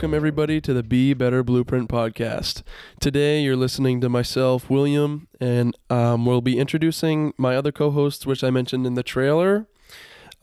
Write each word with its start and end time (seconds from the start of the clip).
Welcome 0.00 0.14
everybody 0.14 0.62
to 0.62 0.72
the 0.72 0.82
Be 0.82 1.12
Better 1.12 1.42
Blueprint 1.42 1.90
podcast. 1.90 2.62
Today 3.00 3.42
you're 3.42 3.54
listening 3.54 4.00
to 4.00 4.08
myself, 4.08 4.70
William, 4.70 5.28
and 5.38 5.76
um, 5.90 6.24
we'll 6.24 6.40
be 6.40 6.58
introducing 6.58 7.34
my 7.36 7.54
other 7.54 7.70
co-hosts, 7.70 8.24
which 8.24 8.42
I 8.42 8.48
mentioned 8.48 8.86
in 8.86 8.94
the 8.94 9.02
trailer. 9.02 9.66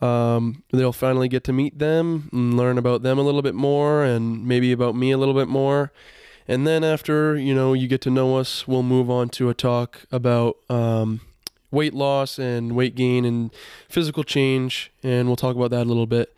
Um, 0.00 0.62
they'll 0.72 0.92
finally 0.92 1.26
get 1.26 1.42
to 1.42 1.52
meet 1.52 1.80
them 1.80 2.28
and 2.32 2.56
learn 2.56 2.78
about 2.78 3.02
them 3.02 3.18
a 3.18 3.22
little 3.22 3.42
bit 3.42 3.56
more, 3.56 4.04
and 4.04 4.46
maybe 4.46 4.70
about 4.70 4.94
me 4.94 5.10
a 5.10 5.18
little 5.18 5.34
bit 5.34 5.48
more. 5.48 5.92
And 6.46 6.64
then 6.64 6.84
after 6.84 7.36
you 7.36 7.52
know 7.52 7.72
you 7.72 7.88
get 7.88 8.00
to 8.02 8.10
know 8.10 8.36
us, 8.36 8.68
we'll 8.68 8.84
move 8.84 9.10
on 9.10 9.28
to 9.30 9.48
a 9.48 9.54
talk 9.54 10.02
about 10.12 10.56
um, 10.70 11.20
weight 11.72 11.94
loss 11.94 12.38
and 12.38 12.76
weight 12.76 12.94
gain 12.94 13.24
and 13.24 13.50
physical 13.88 14.22
change, 14.22 14.92
and 15.02 15.26
we'll 15.26 15.34
talk 15.34 15.56
about 15.56 15.72
that 15.72 15.82
a 15.82 15.90
little 15.90 16.06
bit. 16.06 16.32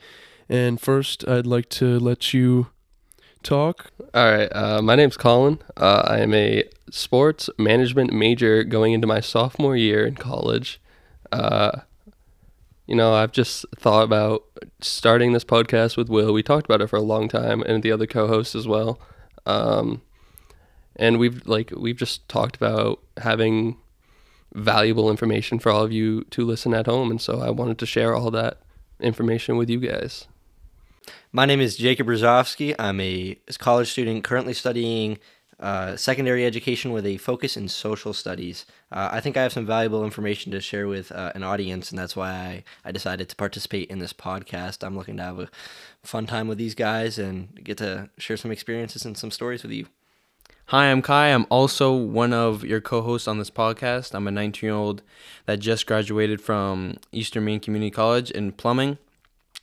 And 0.48 0.80
first, 0.80 1.28
I'd 1.28 1.46
like 1.46 1.68
to 1.68 1.98
let 1.98 2.32
you 2.32 2.68
talk. 3.42 3.90
All 4.14 4.30
right. 4.30 4.48
Uh, 4.54 4.82
my 4.82 4.96
name's 4.96 5.16
Colin. 5.16 5.58
Uh, 5.76 6.02
I 6.06 6.18
am 6.18 6.34
a 6.34 6.64
sports 6.90 7.48
management 7.58 8.12
major 8.12 8.64
going 8.64 8.92
into 8.92 9.06
my 9.06 9.20
sophomore 9.20 9.76
year 9.76 10.06
in 10.06 10.14
college. 10.14 10.80
Uh, 11.32 11.80
you 12.86 12.96
know, 12.96 13.14
I've 13.14 13.32
just 13.32 13.64
thought 13.76 14.02
about 14.02 14.44
starting 14.80 15.32
this 15.32 15.44
podcast 15.44 15.96
with 15.96 16.08
Will. 16.08 16.32
We 16.32 16.42
talked 16.42 16.66
about 16.66 16.80
it 16.80 16.88
for 16.88 16.96
a 16.96 17.02
long 17.02 17.28
time, 17.28 17.62
and 17.62 17.82
the 17.82 17.92
other 17.92 18.06
co-hosts 18.06 18.56
as 18.56 18.66
well. 18.66 19.00
Um, 19.46 20.02
and 20.96 21.18
we've 21.18 21.46
like 21.46 21.72
we've 21.76 21.96
just 21.96 22.28
talked 22.28 22.56
about 22.56 23.00
having 23.18 23.76
valuable 24.54 25.08
information 25.08 25.60
for 25.60 25.70
all 25.70 25.84
of 25.84 25.92
you 25.92 26.24
to 26.24 26.44
listen 26.44 26.74
at 26.74 26.86
home, 26.86 27.10
and 27.12 27.20
so 27.20 27.40
I 27.40 27.50
wanted 27.50 27.78
to 27.78 27.86
share 27.86 28.14
all 28.14 28.32
that 28.32 28.58
information 28.98 29.56
with 29.56 29.70
you 29.70 29.78
guys. 29.78 30.26
My 31.32 31.46
name 31.46 31.60
is 31.60 31.76
Jacob 31.76 32.06
Brzezowski. 32.06 32.74
I'm 32.78 33.00
a 33.00 33.38
college 33.58 33.90
student 33.90 34.24
currently 34.24 34.54
studying 34.54 35.18
uh, 35.60 35.94
secondary 35.94 36.46
education 36.46 36.90
with 36.90 37.04
a 37.04 37.18
focus 37.18 37.56
in 37.56 37.68
social 37.68 38.12
studies. 38.12 38.64
Uh, 38.90 39.10
I 39.12 39.20
think 39.20 39.36
I 39.36 39.42
have 39.42 39.52
some 39.52 39.66
valuable 39.66 40.04
information 40.04 40.50
to 40.52 40.60
share 40.60 40.88
with 40.88 41.12
uh, 41.12 41.32
an 41.34 41.42
audience, 41.42 41.90
and 41.90 41.98
that's 41.98 42.16
why 42.16 42.30
I, 42.30 42.64
I 42.84 42.92
decided 42.92 43.28
to 43.28 43.36
participate 43.36 43.90
in 43.90 43.98
this 43.98 44.12
podcast. 44.12 44.84
I'm 44.84 44.96
looking 44.96 45.18
to 45.18 45.22
have 45.22 45.38
a 45.38 45.50
fun 46.02 46.26
time 46.26 46.48
with 46.48 46.58
these 46.58 46.74
guys 46.74 47.18
and 47.18 47.62
get 47.62 47.78
to 47.78 48.08
share 48.16 48.38
some 48.38 48.50
experiences 48.50 49.04
and 49.04 49.16
some 49.16 49.30
stories 49.30 49.62
with 49.62 49.72
you. 49.72 49.86
Hi, 50.66 50.86
I'm 50.90 51.02
Kai. 51.02 51.28
I'm 51.28 51.46
also 51.50 51.92
one 51.94 52.32
of 52.32 52.64
your 52.64 52.80
co 52.80 53.02
hosts 53.02 53.28
on 53.28 53.38
this 53.38 53.50
podcast. 53.50 54.14
I'm 54.14 54.26
a 54.26 54.30
19 54.30 54.66
year 54.66 54.74
old 54.74 55.02
that 55.44 55.58
just 55.58 55.86
graduated 55.86 56.40
from 56.40 56.96
Eastern 57.12 57.44
Maine 57.44 57.60
Community 57.60 57.90
College 57.90 58.30
in 58.30 58.52
plumbing 58.52 58.98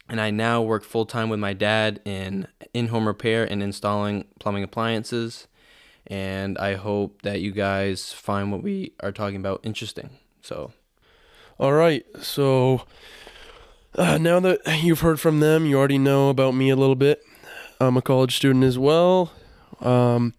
and 0.09 0.21
I 0.21 0.31
now 0.31 0.61
work 0.61 0.83
full 0.83 1.05
time 1.05 1.29
with 1.29 1.39
my 1.39 1.53
dad 1.53 1.99
in 2.05 2.47
in 2.73 2.87
home 2.87 3.07
repair 3.07 3.43
and 3.43 3.61
installing 3.61 4.25
plumbing 4.39 4.63
appliances. 4.63 5.47
And 6.05 6.57
I 6.57 6.75
hope 6.75 7.21
that 7.23 7.41
you 7.41 7.51
guys 7.51 8.13
find 8.13 8.51
what 8.51 8.63
we 8.63 8.93
are 9.01 9.11
talking 9.11 9.35
about 9.35 9.59
interesting. 9.63 10.11
So, 10.41 10.71
all 11.59 11.73
right. 11.73 12.05
So 12.21 12.83
uh, 13.95 14.17
now 14.17 14.39
that 14.39 14.61
you've 14.81 15.01
heard 15.01 15.19
from 15.19 15.41
them, 15.41 15.65
you 15.65 15.77
already 15.77 15.97
know 15.97 16.29
about 16.29 16.53
me 16.53 16.69
a 16.69 16.77
little 16.77 16.95
bit. 16.95 17.21
I'm 17.79 17.97
a 17.97 18.01
college 18.01 18.35
student 18.35 18.63
as 18.63 18.77
well. 18.77 19.33
Um, 19.81 20.33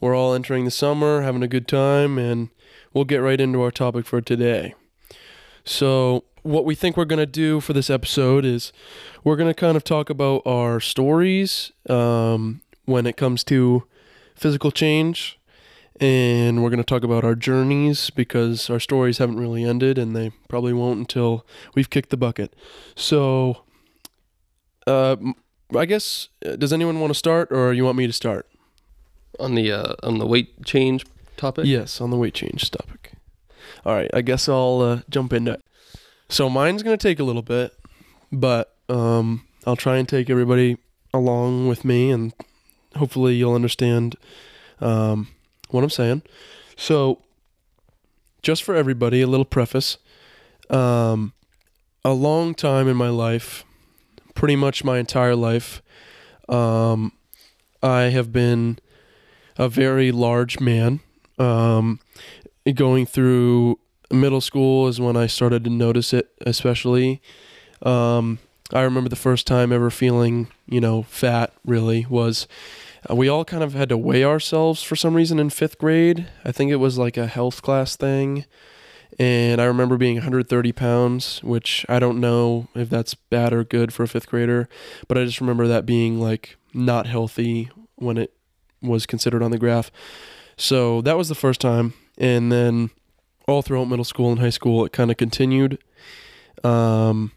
we're 0.00 0.16
all 0.16 0.34
entering 0.34 0.64
the 0.64 0.70
summer, 0.70 1.22
having 1.22 1.42
a 1.42 1.48
good 1.48 1.68
time, 1.68 2.18
and 2.18 2.48
we'll 2.92 3.04
get 3.04 3.18
right 3.18 3.40
into 3.40 3.60
our 3.62 3.70
topic 3.70 4.06
for 4.06 4.20
today. 4.20 4.74
So, 5.64 6.24
what 6.42 6.64
we 6.64 6.74
think 6.74 6.96
we're 6.96 7.04
going 7.04 7.20
to 7.20 7.26
do 7.26 7.60
for 7.60 7.72
this 7.72 7.88
episode 7.88 8.44
is 8.44 8.72
we're 9.22 9.36
going 9.36 9.50
to 9.50 9.54
kind 9.54 9.76
of 9.76 9.84
talk 9.84 10.10
about 10.10 10.42
our 10.44 10.80
stories 10.80 11.70
um, 11.88 12.62
when 12.84 13.06
it 13.06 13.16
comes 13.16 13.44
to 13.44 13.84
physical 14.34 14.70
change. 14.70 15.38
And 16.00 16.62
we're 16.62 16.70
going 16.70 16.78
to 16.78 16.84
talk 16.84 17.04
about 17.04 17.22
our 17.22 17.36
journeys 17.36 18.10
because 18.10 18.68
our 18.68 18.80
stories 18.80 19.18
haven't 19.18 19.36
really 19.38 19.62
ended 19.62 19.98
and 19.98 20.16
they 20.16 20.32
probably 20.48 20.72
won't 20.72 20.98
until 20.98 21.46
we've 21.76 21.90
kicked 21.90 22.10
the 22.10 22.16
bucket. 22.16 22.56
So, 22.96 23.62
uh, 24.86 25.16
I 25.76 25.84
guess, 25.84 26.28
uh, 26.44 26.56
does 26.56 26.72
anyone 26.72 26.98
want 26.98 27.12
to 27.12 27.18
start 27.18 27.52
or 27.52 27.72
you 27.72 27.84
want 27.84 27.98
me 27.98 28.08
to 28.08 28.12
start? 28.12 28.48
On 29.38 29.54
the, 29.54 29.70
uh, 29.70 29.94
on 30.02 30.18
the 30.18 30.26
weight 30.26 30.64
change 30.64 31.06
topic? 31.36 31.66
Yes, 31.66 32.00
on 32.00 32.10
the 32.10 32.16
weight 32.16 32.34
change 32.34 32.70
topic. 32.70 33.12
All 33.84 33.94
right, 33.94 34.10
I 34.14 34.22
guess 34.22 34.48
I'll 34.48 34.80
uh, 34.80 35.00
jump 35.10 35.32
into 35.32 35.52
it. 35.52 35.64
So 36.28 36.48
mine's 36.48 36.82
gonna 36.82 36.96
take 36.96 37.18
a 37.18 37.24
little 37.24 37.42
bit, 37.42 37.76
but 38.30 38.74
um, 38.88 39.46
I'll 39.66 39.76
try 39.76 39.96
and 39.98 40.08
take 40.08 40.30
everybody 40.30 40.78
along 41.12 41.68
with 41.68 41.84
me, 41.84 42.10
and 42.10 42.32
hopefully 42.96 43.34
you'll 43.34 43.54
understand 43.54 44.16
um, 44.80 45.28
what 45.70 45.84
I'm 45.84 45.90
saying. 45.90 46.22
So, 46.76 47.22
just 48.42 48.62
for 48.62 48.74
everybody, 48.74 49.20
a 49.20 49.26
little 49.26 49.44
preface. 49.44 49.98
Um, 50.70 51.34
a 52.04 52.12
long 52.12 52.54
time 52.54 52.88
in 52.88 52.96
my 52.96 53.08
life, 53.08 53.64
pretty 54.34 54.56
much 54.56 54.84
my 54.84 54.98
entire 54.98 55.36
life, 55.36 55.82
um, 56.48 57.12
I 57.82 58.02
have 58.04 58.32
been 58.32 58.78
a 59.56 59.68
very 59.68 60.12
large 60.12 60.60
man. 60.60 61.00
Um, 61.38 62.00
going 62.70 63.06
through 63.06 63.78
middle 64.10 64.40
school 64.40 64.88
is 64.88 65.00
when 65.00 65.16
I 65.16 65.26
started 65.26 65.64
to 65.64 65.70
notice 65.70 66.12
it, 66.12 66.30
especially. 66.46 67.20
Um, 67.82 68.38
I 68.72 68.82
remember 68.82 69.08
the 69.08 69.16
first 69.16 69.46
time 69.46 69.72
ever 69.72 69.90
feeling, 69.90 70.48
you 70.66 70.80
know, 70.80 71.02
fat 71.02 71.52
really 71.64 72.06
was 72.08 72.46
uh, 73.10 73.14
we 73.14 73.28
all 73.28 73.44
kind 73.44 73.62
of 73.62 73.74
had 73.74 73.88
to 73.88 73.98
weigh 73.98 74.24
ourselves 74.24 74.82
for 74.82 74.96
some 74.96 75.14
reason 75.14 75.38
in 75.38 75.50
fifth 75.50 75.78
grade. 75.78 76.28
I 76.44 76.52
think 76.52 76.70
it 76.70 76.76
was 76.76 76.98
like 76.98 77.16
a 77.16 77.26
health 77.26 77.62
class 77.62 77.96
thing. 77.96 78.44
And 79.18 79.60
I 79.60 79.64
remember 79.64 79.98
being 79.98 80.16
130 80.16 80.72
pounds, 80.72 81.42
which 81.42 81.84
I 81.88 81.98
don't 81.98 82.18
know 82.18 82.68
if 82.74 82.88
that's 82.88 83.14
bad 83.14 83.52
or 83.52 83.62
good 83.62 83.92
for 83.92 84.04
a 84.04 84.08
fifth 84.08 84.28
grader, 84.28 84.68
but 85.06 85.18
I 85.18 85.24
just 85.24 85.40
remember 85.40 85.66
that 85.68 85.84
being 85.84 86.18
like 86.18 86.56
not 86.72 87.06
healthy 87.06 87.70
when 87.96 88.16
it 88.16 88.32
was 88.80 89.04
considered 89.04 89.42
on 89.42 89.50
the 89.50 89.58
graph. 89.58 89.90
So 90.56 91.02
that 91.02 91.18
was 91.18 91.28
the 91.28 91.34
first 91.34 91.60
time. 91.60 91.92
And 92.18 92.52
then 92.52 92.90
all 93.48 93.62
throughout 93.62 93.88
middle 93.88 94.04
school 94.04 94.30
and 94.30 94.40
high 94.40 94.50
school, 94.50 94.84
it 94.84 94.92
kind 94.92 95.10
of 95.10 95.16
continued. 95.16 95.78
Um, 96.64 97.32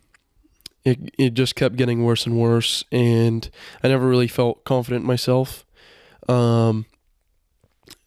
it 0.83 1.13
it 1.17 1.33
just 1.33 1.55
kept 1.55 1.75
getting 1.75 2.03
worse 2.03 2.25
and 2.25 2.37
worse, 2.37 2.85
and 2.91 3.49
I 3.83 3.87
never 3.87 4.07
really 4.07 4.27
felt 4.27 4.63
confident 4.63 5.01
in 5.01 5.07
myself. 5.07 5.65
Um, 6.29 6.85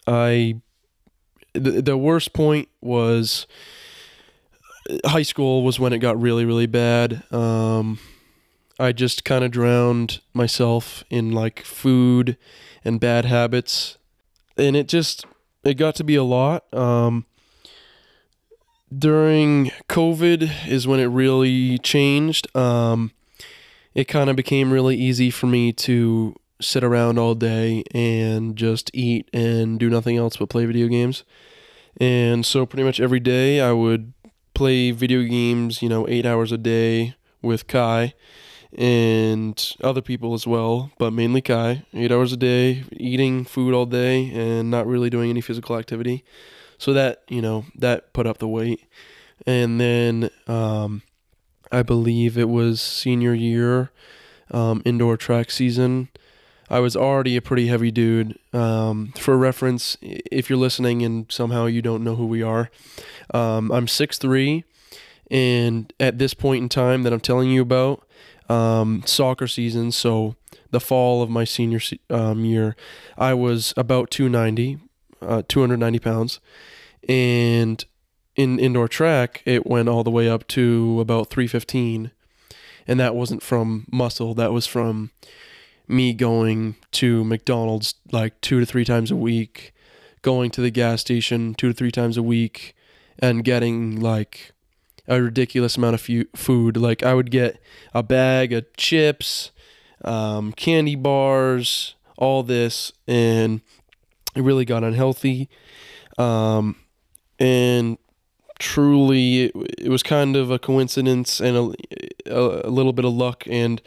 I 0.07 0.61
the, 1.55 1.83
the 1.83 1.97
worst 1.97 2.33
point 2.33 2.69
was 2.81 3.47
high 5.05 5.23
school 5.23 5.65
was 5.65 5.81
when 5.81 5.93
it 5.93 5.99
got 5.99 6.21
really 6.21 6.45
really 6.45 6.67
bad. 6.67 7.25
Um, 7.33 7.99
I 8.79 8.93
just 8.93 9.25
kind 9.25 9.45
of 9.45 9.51
drowned 9.51 10.21
myself 10.33 11.03
in 11.11 11.33
like 11.33 11.65
food 11.65 12.37
and 12.85 13.01
bad 13.01 13.25
habits, 13.25 13.99
and 14.57 14.77
it 14.77 14.87
just 14.87 15.27
it 15.69 15.75
got 15.75 15.95
to 15.97 16.05
be 16.05 16.17
a 16.17 16.25
lot. 16.25 16.73
Um, 16.75 17.27
during 18.97 19.71
COVID 19.89 20.69
is 20.69 20.87
when 20.87 21.01
it 21.01 21.07
really 21.07 21.79
changed. 21.79 22.55
Um, 22.57 23.13
it 23.95 24.05
kind 24.05 24.31
of 24.31 24.37
became 24.37 24.73
really 24.73 24.97
easy 24.97 25.31
for 25.31 25.47
me 25.47 25.73
to 25.73 26.35
sit 26.61 26.83
around 26.83 27.19
all 27.19 27.35
day 27.35 27.85
and 27.93 28.57
just 28.57 28.91
eat 28.95 29.29
and 29.33 29.79
do 29.79 29.89
nothing 29.91 30.17
else 30.17 30.37
but 30.37 30.49
play 30.49 30.65
video 30.65 30.89
games. 30.89 31.25
And 32.01 32.47
so, 32.47 32.65
pretty 32.65 32.85
much 32.85 33.01
every 33.01 33.21
day, 33.21 33.61
I 33.61 33.73
would 33.73 34.13
play 34.55 34.93
video 34.93 35.23
games, 35.23 35.83
you 35.83 35.89
know, 35.89 36.09
eight 36.09 36.25
hours 36.25 36.53
a 36.53 36.59
day 36.59 37.15
with 37.43 37.67
Kai 37.67 38.15
and 38.77 39.77
other 39.83 40.03
people 40.03 40.35
as 40.35 40.47
well, 40.47 40.91
but 40.99 41.13
mainly 41.13 41.41
Kai. 41.41 41.85
Eight 41.95 42.13
hours 42.13 42.33
a 42.33 42.37
day, 42.37 42.85
eating 42.93 43.45
food 43.45 43.75
all 43.75 43.87
day, 43.87 44.31
and 44.31 44.71
not 44.71 44.87
really 44.87 45.11
doing 45.11 45.31
any 45.31 45.41
physical 45.41 45.77
activity. 45.79 46.25
So 46.77 46.93
that, 46.93 47.23
you 47.29 47.43
know, 47.43 47.65
that 47.77 48.13
put 48.13 48.27
up 48.27 48.39
the 48.39 48.49
weight. 48.49 48.81
And 49.47 49.81
then 49.81 50.31
um, 50.47 51.03
I 51.73 51.83
believe 51.83 52.37
it 52.37 52.49
was 52.49 52.81
senior 52.81 53.35
year, 53.35 53.91
um, 54.51 54.83
indoor 54.85 55.17
track 55.17 55.51
season. 55.51 56.09
I 56.71 56.81
was 56.81 56.95
already 56.95 57.37
a 57.37 57.43
pretty 57.43 57.69
heavy 57.69 57.91
dude. 57.91 58.39
Um, 58.53 59.13
for 59.19 59.39
reference, 59.39 59.97
if 60.03 60.51
you're 60.51 60.59
listening 60.59 61.03
and 61.03 61.31
somehow 61.31 61.67
you 61.67 61.81
don't 61.81 62.05
know 62.05 62.15
who 62.17 62.27
we 62.27 62.43
are, 62.43 62.71
um, 63.33 63.73
I'm 63.73 63.87
6'3, 63.87 64.65
and 65.31 65.93
at 65.99 66.19
this 66.19 66.35
point 66.35 66.63
in 66.63 66.69
time 66.69 67.03
that 67.05 67.13
I'm 67.13 67.21
telling 67.21 67.51
you 67.51 67.63
about, 67.63 68.07
um, 68.49 69.03
soccer 69.07 69.47
season, 69.47 69.93
so 69.93 70.37
the 70.71 70.81
fall 70.81 71.23
of 71.23 71.31
my 71.31 71.45
senior 71.45 71.81
um, 72.11 72.45
year, 72.45 72.77
I 73.17 73.35
was 73.35 73.75
about 73.77 74.11
290, 74.11 74.79
uh, 75.21 75.43
290 75.49 75.99
pounds, 75.99 76.41
and 77.09 77.85
in 78.37 78.59
indoor 78.59 78.89
track 78.89 79.43
it 79.45 79.67
went 79.67 79.89
all 79.89 80.05
the 80.05 80.11
way 80.11 80.29
up 80.29 80.47
to 80.49 81.01
about 81.01 81.31
315, 81.31 82.11
and 82.87 83.01
that 83.01 83.15
wasn't 83.15 83.43
from 83.43 83.87
muscle. 83.91 84.35
That 84.35 84.53
was 84.53 84.67
from 84.67 85.11
me 85.87 86.13
going 86.13 86.77
to 86.93 87.25
McDonald's 87.25 87.95
like 88.13 88.41
two 88.41 88.61
to 88.61 88.67
three 88.67 88.85
times 88.85 89.11
a 89.11 89.17
week, 89.17 89.73
going 90.23 90.51
to 90.51 90.61
the 90.61 90.71
gas 90.71 91.01
station 91.01 91.55
two 91.55 91.69
to 91.69 91.75
three 91.75 91.91
times 91.91 92.17
a 92.17 92.23
week, 92.23 92.75
and 93.19 93.45
getting 93.45 94.01
like 94.01 94.53
a 95.09 95.23
ridiculous 95.23 95.77
amount 95.77 95.95
of 95.95 96.27
food. 96.37 96.77
Like 96.77 97.03
I 97.03 97.15
would 97.15 97.31
get 97.31 97.61
a 97.95 98.03
bag 98.03 98.53
of 98.53 98.67
chips, 98.77 99.51
um, 100.05 100.53
candy 100.53 100.95
bars, 100.95 101.95
all 102.17 102.43
this, 102.43 102.93
and 103.07 103.63
it 104.37 104.43
really 104.43 104.65
got 104.65 104.85
unhealthy. 104.85 105.49
Um, 106.19 106.77
and 107.39 107.97
truly, 108.59 109.45
it, 109.45 109.53
it 109.79 109.89
was 109.89 110.03
kind 110.03 110.37
of 110.37 110.51
a 110.51 110.59
coincidence 110.59 111.41
and 111.41 111.57
a, 111.57 111.75
a, 112.27 112.69
a 112.69 112.71
little 112.71 112.93
bit 112.93 113.05
of 113.05 113.13
luck. 113.13 113.45
And 113.49 113.81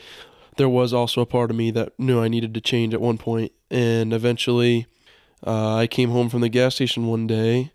there 0.58 0.70
was 0.70 0.94
also 0.94 1.22
a 1.22 1.26
part 1.26 1.52
of 1.52 1.58
me 1.58 1.72
that 1.72 1.98
knew 2.00 2.20
I 2.20 2.28
needed 2.28 2.54
to 2.56 2.62
change 2.62 2.94
at 2.94 3.02
one 3.02 3.18
point. 3.18 3.52
And 3.70 4.12
eventually, 4.12 4.88
uh, 5.46 5.76
I 5.76 5.88
came 5.88 6.10
home 6.10 6.30
from 6.30 6.42
the 6.42 6.50
gas 6.50 6.76
station 6.76 7.08
one 7.08 7.28
day 7.28 7.72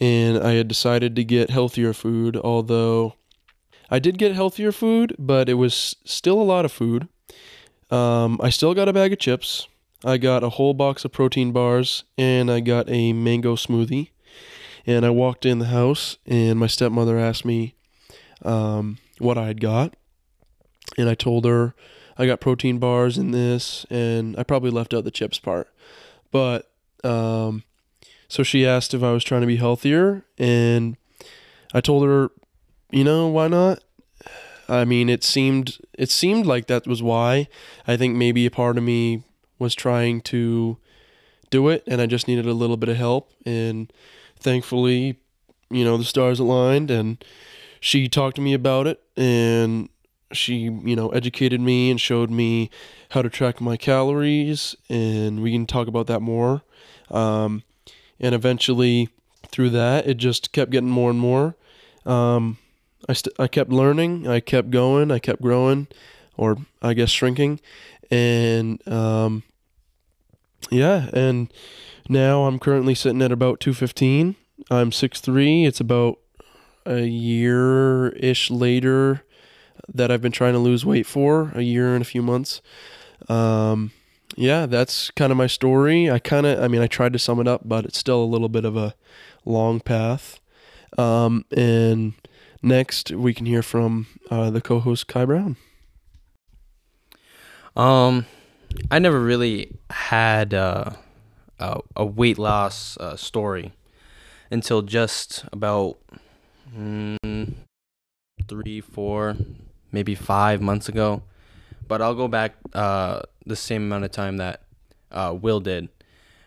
and 0.00 0.38
I 0.38 0.52
had 0.52 0.68
decided 0.68 1.16
to 1.16 1.24
get 1.24 1.50
healthier 1.50 1.92
food, 1.92 2.36
although 2.36 3.14
I 3.90 3.98
did 3.98 4.18
get 4.18 4.34
healthier 4.34 4.72
food, 4.72 5.14
but 5.18 5.48
it 5.48 5.54
was 5.54 5.96
still 6.04 6.40
a 6.40 6.42
lot 6.42 6.64
of 6.64 6.72
food. 6.72 7.08
Um, 7.90 8.40
I 8.42 8.48
still 8.48 8.72
got 8.72 8.88
a 8.88 8.92
bag 8.92 9.12
of 9.12 9.18
chips. 9.18 9.68
I 10.04 10.16
got 10.16 10.42
a 10.42 10.48
whole 10.48 10.72
box 10.72 11.04
of 11.04 11.12
protein 11.12 11.52
bars 11.52 12.04
and 12.16 12.50
I 12.50 12.60
got 12.60 12.88
a 12.88 13.12
mango 13.12 13.54
smoothie. 13.54 14.10
And 14.86 15.04
I 15.04 15.10
walked 15.10 15.44
in 15.44 15.58
the 15.58 15.66
house 15.66 16.16
and 16.26 16.58
my 16.58 16.66
stepmother 16.66 17.18
asked 17.18 17.44
me 17.44 17.74
um, 18.44 18.98
what 19.18 19.38
I 19.38 19.46
had 19.46 19.60
got. 19.60 19.94
And 20.96 21.08
I 21.08 21.14
told 21.14 21.44
her 21.44 21.74
I 22.16 22.26
got 22.26 22.40
protein 22.40 22.78
bars 22.78 23.18
in 23.18 23.30
this 23.30 23.86
and 23.90 24.38
I 24.38 24.42
probably 24.42 24.70
left 24.70 24.94
out 24.94 25.04
the 25.04 25.10
chips 25.10 25.38
part. 25.38 25.68
But 26.30 26.70
um, 27.04 27.62
so 28.32 28.42
she 28.42 28.66
asked 28.66 28.94
if 28.94 29.02
I 29.02 29.12
was 29.12 29.24
trying 29.24 29.42
to 29.42 29.46
be 29.46 29.58
healthier, 29.58 30.24
and 30.38 30.96
I 31.74 31.82
told 31.82 32.06
her, 32.06 32.30
you 32.90 33.04
know, 33.04 33.28
why 33.28 33.46
not? 33.46 33.84
I 34.70 34.86
mean, 34.86 35.10
it 35.10 35.22
seemed 35.22 35.76
it 35.92 36.10
seemed 36.10 36.46
like 36.46 36.66
that 36.68 36.86
was 36.86 37.02
why. 37.02 37.48
I 37.86 37.98
think 37.98 38.16
maybe 38.16 38.46
a 38.46 38.50
part 38.50 38.78
of 38.78 38.84
me 38.84 39.24
was 39.58 39.74
trying 39.74 40.22
to 40.22 40.78
do 41.50 41.68
it, 41.68 41.84
and 41.86 42.00
I 42.00 42.06
just 42.06 42.26
needed 42.26 42.46
a 42.46 42.54
little 42.54 42.78
bit 42.78 42.88
of 42.88 42.96
help. 42.96 43.30
And 43.44 43.92
thankfully, 44.40 45.18
you 45.70 45.84
know, 45.84 45.98
the 45.98 46.04
stars 46.04 46.40
aligned, 46.40 46.90
and 46.90 47.22
she 47.80 48.08
talked 48.08 48.36
to 48.36 48.42
me 48.42 48.54
about 48.54 48.86
it, 48.86 48.98
and 49.14 49.90
she, 50.32 50.54
you 50.54 50.96
know, 50.96 51.10
educated 51.10 51.60
me 51.60 51.90
and 51.90 52.00
showed 52.00 52.30
me 52.30 52.70
how 53.10 53.20
to 53.20 53.28
track 53.28 53.60
my 53.60 53.76
calories, 53.76 54.74
and 54.88 55.42
we 55.42 55.52
can 55.52 55.66
talk 55.66 55.86
about 55.86 56.06
that 56.06 56.20
more. 56.20 56.62
Um, 57.10 57.62
and 58.22 58.34
eventually 58.34 59.08
through 59.48 59.70
that 59.70 60.06
it 60.06 60.14
just 60.14 60.52
kept 60.52 60.70
getting 60.70 60.88
more 60.88 61.10
and 61.10 61.18
more. 61.18 61.56
Um, 62.06 62.58
I, 63.08 63.12
st- 63.12 63.34
I 63.38 63.48
kept 63.48 63.70
learning 63.70 64.28
i 64.28 64.38
kept 64.40 64.70
going 64.70 65.10
i 65.10 65.18
kept 65.18 65.42
growing 65.42 65.88
or 66.36 66.56
i 66.80 66.94
guess 66.94 67.10
shrinking. 67.10 67.60
And 68.10 68.86
um, 68.88 69.42
yeah 70.70 71.08
and 71.12 71.52
now 72.08 72.44
i'm 72.44 72.58
currently 72.58 72.94
sitting 72.94 73.22
at 73.22 73.32
about 73.32 73.60
215 73.60 74.36
i'm 74.70 74.90
6'3 74.90 75.66
it's 75.66 75.80
about 75.80 76.18
a 76.86 77.00
year-ish 77.00 78.50
later 78.50 79.24
that 79.92 80.10
i've 80.10 80.20
been 80.22 80.32
trying 80.32 80.52
to 80.52 80.58
lose 80.58 80.84
weight 80.84 81.06
for 81.06 81.52
a 81.54 81.62
year 81.62 81.94
and 81.94 82.02
a 82.02 82.04
few 82.04 82.22
months. 82.22 82.60
Um, 83.28 83.92
yeah, 84.36 84.66
that's 84.66 85.10
kind 85.12 85.30
of 85.30 85.38
my 85.38 85.46
story. 85.46 86.10
I 86.10 86.18
kind 86.18 86.46
of, 86.46 86.62
I 86.62 86.68
mean, 86.68 86.82
I 86.82 86.86
tried 86.86 87.12
to 87.12 87.18
sum 87.18 87.40
it 87.40 87.48
up, 87.48 87.62
but 87.64 87.84
it's 87.84 87.98
still 87.98 88.22
a 88.22 88.24
little 88.24 88.48
bit 88.48 88.64
of 88.64 88.76
a 88.76 88.94
long 89.44 89.80
path. 89.80 90.40
Um, 90.98 91.44
and 91.56 92.14
next, 92.62 93.10
we 93.10 93.34
can 93.34 93.46
hear 93.46 93.62
from 93.62 94.06
uh, 94.30 94.50
the 94.50 94.60
co-host 94.60 95.08
Kai 95.08 95.24
Brown. 95.24 95.56
Um, 97.74 98.26
I 98.90 98.98
never 98.98 99.20
really 99.20 99.76
had 99.90 100.52
uh, 100.52 100.90
a, 101.58 101.80
a 101.96 102.04
weight 102.04 102.38
loss 102.38 102.96
uh, 102.98 103.16
story 103.16 103.72
until 104.50 104.82
just 104.82 105.44
about 105.52 105.96
mm, 106.76 107.54
three, 108.46 108.80
four, 108.80 109.36
maybe 109.90 110.14
five 110.14 110.60
months 110.60 110.88
ago. 110.88 111.22
But 111.88 112.00
I'll 112.00 112.14
go 112.14 112.28
back 112.28 112.54
uh, 112.72 113.22
the 113.44 113.56
same 113.56 113.82
amount 113.82 114.04
of 114.04 114.10
time 114.10 114.38
that 114.38 114.62
uh, 115.10 115.36
Will 115.40 115.60
did. 115.60 115.88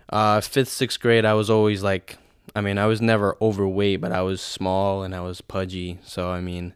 Uh, 0.09 0.41
fifth, 0.41 0.69
sixth 0.69 0.99
grade, 0.99 1.25
I 1.25 1.33
was 1.33 1.49
always 1.49 1.83
like, 1.83 2.17
I 2.55 2.61
mean, 2.61 2.77
I 2.77 2.85
was 2.85 3.01
never 3.01 3.37
overweight, 3.41 4.01
but 4.01 4.11
I 4.11 4.21
was 4.21 4.41
small 4.41 5.03
and 5.03 5.15
I 5.15 5.21
was 5.21 5.41
pudgy. 5.41 5.99
So 6.03 6.29
I 6.29 6.41
mean, 6.41 6.73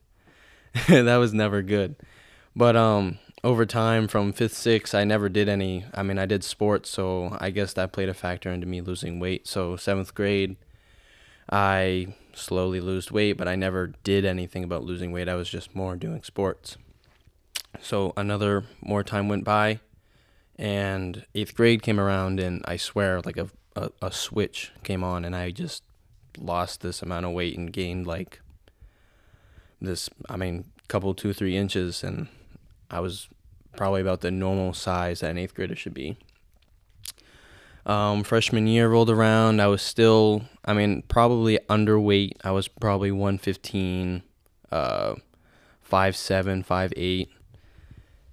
that 0.87 1.15
was 1.17 1.33
never 1.33 1.61
good. 1.61 1.95
But 2.55 2.75
um, 2.75 3.19
over 3.43 3.65
time, 3.65 4.07
from 4.07 4.33
fifth, 4.33 4.55
sixth, 4.55 4.93
I 4.93 5.03
never 5.03 5.29
did 5.29 5.47
any. 5.47 5.85
I 5.93 6.03
mean, 6.03 6.17
I 6.17 6.25
did 6.25 6.43
sports, 6.43 6.89
so 6.89 7.37
I 7.39 7.51
guess 7.51 7.73
that 7.73 7.91
played 7.91 8.09
a 8.09 8.13
factor 8.13 8.51
into 8.51 8.67
me 8.67 8.81
losing 8.81 9.19
weight. 9.19 9.47
So 9.47 9.75
seventh 9.75 10.13
grade, 10.13 10.57
I 11.49 12.15
slowly 12.33 12.81
lost 12.81 13.11
weight, 13.11 13.33
but 13.33 13.47
I 13.47 13.55
never 13.55 13.93
did 14.03 14.25
anything 14.25 14.63
about 14.63 14.83
losing 14.83 15.11
weight. 15.11 15.29
I 15.29 15.35
was 15.35 15.49
just 15.49 15.75
more 15.75 15.95
doing 15.95 16.23
sports. 16.23 16.77
So 17.81 18.13
another 18.17 18.63
more 18.81 19.03
time 19.03 19.29
went 19.29 19.43
by 19.43 19.79
and 20.57 21.25
eighth 21.33 21.55
grade 21.55 21.81
came 21.81 22.01
around 22.01 22.37
and 22.37 22.61
i 22.65 22.75
swear 22.75 23.21
like 23.21 23.37
a, 23.37 23.47
a, 23.77 23.89
a, 24.01 24.11
switch 24.11 24.73
came 24.83 25.05
on 25.05 25.23
and 25.23 25.33
i 25.33 25.49
just 25.49 25.83
lost 26.37 26.81
this 26.81 27.01
amount 27.01 27.25
of 27.25 27.31
weight 27.31 27.57
and 27.57 27.71
gained 27.71 28.05
like 28.05 28.41
this 29.79 30.09
i 30.27 30.35
mean 30.35 30.65
couple 30.89 31.13
two 31.13 31.31
three 31.31 31.55
inches 31.55 32.03
and 32.03 32.27
i 32.91 32.99
was 32.99 33.29
probably 33.77 34.01
about 34.01 34.21
the 34.21 34.31
normal 34.31 34.73
size 34.73 35.21
that 35.21 35.31
an 35.31 35.37
eighth 35.37 35.53
grader 35.53 35.75
should 35.75 35.93
be. 35.93 36.17
Um, 37.85 38.23
freshman 38.23 38.67
year 38.67 38.89
rolled 38.89 39.09
around. 39.09 39.61
I 39.61 39.67
was 39.67 39.81
still 39.81 40.43
i 40.65 40.73
mean 40.73 41.03
probably 41.03 41.59
underweight. 41.69 42.33
I 42.43 42.51
was 42.51 42.67
probably 42.67 43.11
115 43.11 44.23
uh 44.71 45.15
5 45.81 46.15
7 46.15 46.63
5 46.63 46.93
8 46.95 47.29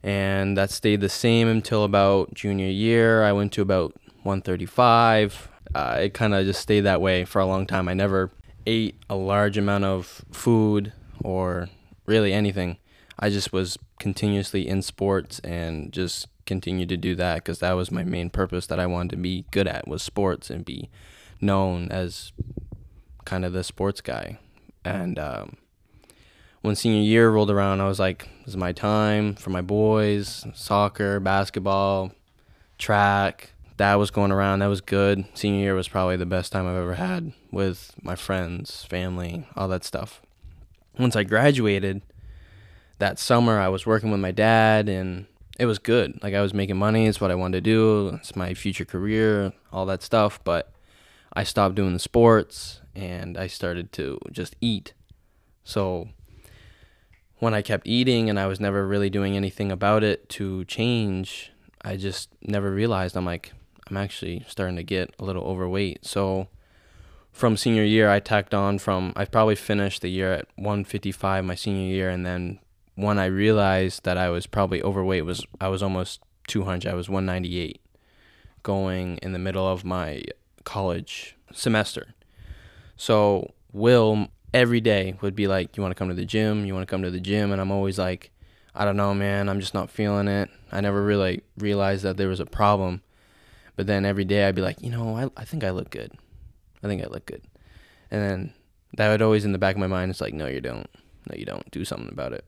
and 0.07 0.57
that 0.57 0.71
stayed 0.71 1.01
the 1.01 1.09
same 1.09 1.49
until 1.49 1.83
about 1.83 2.33
junior 2.33 2.69
year. 2.69 3.25
I 3.25 3.33
went 3.33 3.53
to 3.55 3.61
about 3.63 3.93
135. 4.23 5.51
Uh, 5.75 5.99
it 6.03 6.15
kind 6.15 6.33
of 6.33 6.47
just 6.47 6.61
stayed 6.61 6.83
that 6.83 7.01
way 7.01 7.25
for 7.25 7.41
a 7.41 7.47
long 7.47 7.67
time. 7.67 7.89
I 7.89 7.95
never 7.95 8.31
ate 8.69 8.95
a 9.11 9.17
large 9.17 9.59
amount 9.59 9.83
of 9.83 10.25
food 10.31 10.93
or 11.25 11.69
really 12.07 12.33
anything. 12.33 12.79
I 13.19 13.31
just 13.31 13.53
was 13.53 13.79
continuously 13.99 14.69
in 14.69 14.81
sports 14.81 15.41
and 15.41 15.93
just 15.93 16.29
continued 16.47 16.89
to 16.91 16.97
do 16.97 17.17
that 17.17 17.37
because 17.37 17.59
that 17.59 17.73
was 17.73 17.91
my 17.91 18.05
main 18.05 18.31
purpose 18.31 18.69
that 18.69 18.79
I 18.79 18.87
wanted 18.87 19.11
to 19.11 19.17
be 19.17 19.45
good 19.51 19.67
at 19.67 19.89
was 19.89 20.05
sports 20.05 20.51
and 20.51 20.65
be 20.65 20.89
known 21.41 21.91
as 21.91 22.31
kind 23.25 23.45
of 23.45 23.53
the 23.53 23.65
sports 23.65 24.01
guy. 24.01 24.39
And 24.85 25.19
um, 25.19 25.57
when 26.67 26.75
senior 26.75 27.01
year 27.01 27.31
rolled 27.31 27.51
around, 27.51 27.81
I 27.81 27.87
was 27.87 28.01
like, 28.01 28.29
this 28.41 28.49
is 28.49 28.57
my 28.57 28.73
time 28.73 29.37
for 29.37 29.51
my 29.51 29.61
boys, 29.61 30.45
soccer, 30.53 31.21
basketball, 31.21 32.11
track. 32.77 33.53
That 33.77 33.95
was 33.95 34.11
going 34.11 34.33
around. 34.33 34.59
That 34.59 34.67
was 34.67 34.81
good. 34.81 35.27
Senior 35.35 35.61
year 35.61 35.75
was 35.77 35.87
probably 35.87 36.17
the 36.17 36.27
best 36.27 36.51
time 36.51 36.67
I've 36.67 36.75
ever 36.75 36.95
had 36.95 37.33
with 37.53 37.95
my 38.03 38.17
friends, 38.17 38.83
family, 38.83 39.47
all 39.55 39.69
that 39.69 39.85
stuff. 39.85 40.21
Once 40.99 41.15
I 41.15 41.23
graduated 41.23 42.03
that 42.99 43.21
summer, 43.21 43.61
I 43.61 43.69
was 43.69 43.87
working 43.87 44.11
with 44.11 44.19
my 44.19 44.33
dad 44.33 44.89
and 44.89 45.27
it 45.61 45.67
was 45.67 45.79
good. 45.79 46.21
Like 46.21 46.35
I 46.35 46.41
was 46.41 46.53
making 46.53 46.79
money. 46.79 47.07
It's 47.07 47.21
what 47.21 47.31
I 47.31 47.37
wanted 47.37 47.63
to 47.63 47.71
do. 47.71 48.09
It's 48.17 48.35
my 48.35 48.55
future 48.55 48.85
career, 48.85 49.53
all 49.73 49.87
that 49.87 50.03
stuff. 50.03 50.41
But 50.43 50.73
I 51.33 51.45
stopped 51.45 51.77
doing 51.77 51.93
the 51.93 52.01
sports 52.01 52.81
and 52.93 53.39
I 53.39 53.47
started 53.47 53.93
to 53.93 54.19
just 54.33 54.57
eat. 54.61 54.95
So 55.63 56.09
when 57.39 57.55
I 57.55 57.63
kept 57.63 57.87
eating 57.87 58.31
and 58.31 58.39
I 58.39 58.47
was 58.47 58.61
never 58.61 58.87
really 58.87 59.11
doing 59.11 59.37
anything 59.37 59.71
about 59.71 60.03
it 60.03 60.29
to 60.31 60.65
change, 60.65 61.53
I 61.83 61.97
just 61.97 62.31
never 62.43 62.71
realized 62.71 63.17
I'm 63.17 63.27
like, 63.27 63.53
I'm 63.89 63.97
actually 63.97 64.45
starting 64.49 64.77
to 64.77 64.83
get 64.83 65.15
a 65.19 65.25
little 65.25 65.45
overweight. 65.45 66.05
So 66.05 66.49
from 67.33 67.57
senior 67.57 67.85
year, 67.85 68.11
I 68.11 68.21
tacked 68.21 68.55
on 68.55 68.79
from, 68.79 69.13
I 69.15 69.27
probably 69.27 69.55
finished 69.55 70.03
the 70.03 70.09
year 70.09 70.33
at 70.33 70.47
155 70.57 71.45
my 71.45 71.55
senior 71.55 71.93
year. 71.93 72.09
And 72.09 72.25
then 72.25 72.59
when 72.95 73.19
I 73.19 73.27
realized 73.27 74.05
that 74.05 74.17
I 74.17 74.31
was 74.31 74.47
probably 74.47 74.83
overweight 74.83 75.25
was, 75.25 75.47
I 75.61 75.69
was 75.69 75.83
almost 75.83 76.21
200. 76.49 76.91
I 76.91 76.95
was 76.95 77.09
198 77.09 77.81
going 78.63 79.19
in 79.19 79.33
the 79.33 79.39
middle 79.39 79.69
of 79.69 79.85
my 79.85 80.23
college 80.65 81.37
semester. 81.53 82.15
So 82.97 83.53
Will, 83.73 84.29
every 84.55 84.81
day 84.81 85.17
would 85.21 85.35
be 85.35 85.47
like, 85.47 85.77
"You 85.77 85.83
want 85.83 85.93
to 85.93 85.99
come 85.99 86.09
to 86.09 86.15
the 86.15 86.25
gym? 86.25 86.65
You 86.65 86.75
want 86.75 86.87
to 86.87 86.91
come 86.91 87.03
to 87.03 87.11
the 87.11 87.21
gym?" 87.21 87.53
And 87.53 87.61
I'm 87.61 87.71
always 87.71 87.99
like, 87.99 88.31
I 88.75 88.85
don't 88.85 88.97
know, 88.97 89.15
man. 89.15 89.49
I'm 89.49 89.61
just 89.61 89.73
not 89.73 89.91
feeling 89.91 90.29
it. 90.29 90.51
I 90.71 90.83
never 90.83 91.03
really 91.03 91.43
realized 91.57 92.05
that 92.05 92.19
there 92.19 92.29
was 92.29 92.41
a 92.41 92.47
problem. 92.47 93.03
But 93.75 93.87
then 93.87 94.05
every 94.05 94.25
day 94.25 94.47
I'd 94.47 94.55
be 94.55 94.63
like, 94.63 94.83
you 94.83 94.91
know, 94.91 95.17
I, 95.17 95.31
I 95.41 95.45
think 95.45 95.65
I 95.65 95.71
look 95.71 95.91
good. 95.91 96.13
I 96.83 96.87
think 96.87 97.03
I 97.03 97.07
look 97.07 97.25
good. 97.25 97.43
And 98.11 98.23
then 98.23 98.53
that 98.97 99.11
would 99.11 99.23
always 99.23 99.47
in 99.47 99.53
the 99.53 99.59
back 99.59 99.75
of 99.75 99.81
my 99.81 99.87
mind, 99.87 100.11
it's 100.11 100.21
like, 100.21 100.35
no, 100.35 100.47
you 100.47 100.61
don't. 100.61 100.89
No, 101.29 101.37
you 101.37 101.47
don't. 101.47 101.71
Do 101.71 101.85
something 101.85 102.09
about 102.11 102.35
it. 102.35 102.45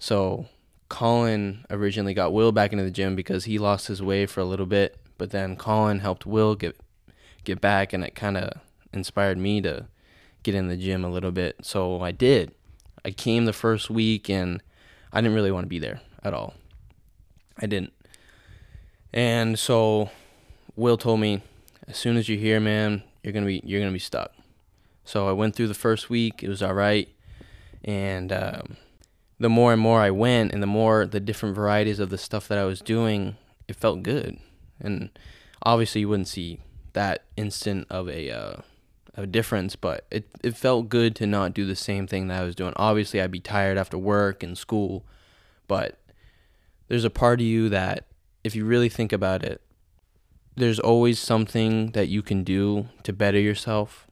So 0.00 0.46
Colin 0.88 1.64
originally 1.70 2.14
got 2.14 2.32
Will 2.32 2.52
back 2.52 2.72
into 2.72 2.84
the 2.84 2.90
gym 2.90 3.14
because 3.14 3.44
he 3.44 3.58
lost 3.58 3.86
his 3.86 4.02
way 4.02 4.26
for 4.26 4.40
a 4.40 4.44
little 4.44 4.66
bit. 4.66 4.96
But 5.18 5.30
then 5.30 5.56
Colin 5.56 6.00
helped 6.00 6.26
Will 6.26 6.54
get 6.54 6.78
get 7.44 7.60
back, 7.60 7.92
and 7.92 8.04
it 8.04 8.14
kind 8.14 8.36
of 8.36 8.60
inspired 8.92 9.38
me 9.38 9.60
to 9.62 9.86
get 10.50 10.58
in 10.58 10.68
the 10.68 10.76
gym 10.76 11.04
a 11.04 11.10
little 11.10 11.30
bit. 11.30 11.56
So 11.62 12.00
I 12.00 12.10
did. 12.10 12.52
I 13.04 13.10
came 13.10 13.44
the 13.44 13.52
first 13.52 13.90
week, 13.90 14.30
and 14.30 14.62
I 15.12 15.20
didn't 15.20 15.34
really 15.34 15.52
want 15.52 15.64
to 15.64 15.68
be 15.68 15.78
there 15.78 16.00
at 16.24 16.32
all. 16.32 16.54
I 17.58 17.66
didn't. 17.66 17.92
And 19.12 19.58
so 19.58 20.10
Will 20.74 20.96
told 20.96 21.20
me, 21.20 21.42
as 21.86 21.96
soon 21.96 22.16
as 22.16 22.28
you're 22.28 22.38
here, 22.38 22.60
man, 22.60 23.02
you're 23.22 23.32
gonna 23.32 23.46
be 23.46 23.60
you're 23.64 23.80
gonna 23.80 23.92
be 23.92 23.98
stuck. 23.98 24.32
So 25.04 25.28
I 25.28 25.32
went 25.32 25.54
through 25.54 25.68
the 25.68 25.74
first 25.74 26.08
week. 26.08 26.42
It 26.42 26.48
was 26.48 26.62
all 26.62 26.74
right, 26.74 27.08
and 27.84 28.32
um, 28.32 28.76
the 29.38 29.48
more 29.48 29.72
and 29.72 29.80
more 29.80 30.00
I 30.00 30.10
went, 30.10 30.52
and 30.52 30.62
the 30.62 30.66
more 30.66 31.06
the 31.06 31.20
different 31.20 31.54
varieties 31.56 31.98
of 31.98 32.10
the 32.10 32.18
stuff 32.18 32.48
that 32.48 32.58
I 32.58 32.64
was 32.64 32.80
doing, 32.80 33.36
it 33.66 33.76
felt 33.76 34.02
good. 34.02 34.38
And 34.80 35.10
obviously, 35.62 36.02
you 36.02 36.08
wouldn't 36.08 36.28
see 36.28 36.60
that 36.94 37.24
instant 37.36 37.86
of 37.90 38.08
a 38.08 38.30
uh, 38.30 38.56
a 39.18 39.26
difference, 39.26 39.74
but 39.74 40.06
it 40.10 40.28
it 40.42 40.56
felt 40.56 40.88
good 40.88 41.16
to 41.16 41.26
not 41.26 41.52
do 41.52 41.66
the 41.66 41.76
same 41.76 42.06
thing 42.06 42.28
that 42.28 42.40
I 42.40 42.44
was 42.44 42.54
doing. 42.54 42.72
Obviously, 42.76 43.20
I'd 43.20 43.32
be 43.32 43.40
tired 43.40 43.76
after 43.76 43.98
work 43.98 44.42
and 44.42 44.56
school, 44.56 45.04
but 45.66 45.98
there's 46.86 47.04
a 47.04 47.10
part 47.10 47.40
of 47.40 47.46
you 47.46 47.68
that, 47.68 48.06
if 48.44 48.54
you 48.54 48.64
really 48.64 48.88
think 48.88 49.12
about 49.12 49.42
it, 49.42 49.60
there's 50.54 50.78
always 50.78 51.18
something 51.18 51.90
that 51.92 52.08
you 52.08 52.22
can 52.22 52.44
do 52.44 52.88
to 53.02 53.12
better 53.12 53.40
yourself. 53.40 54.06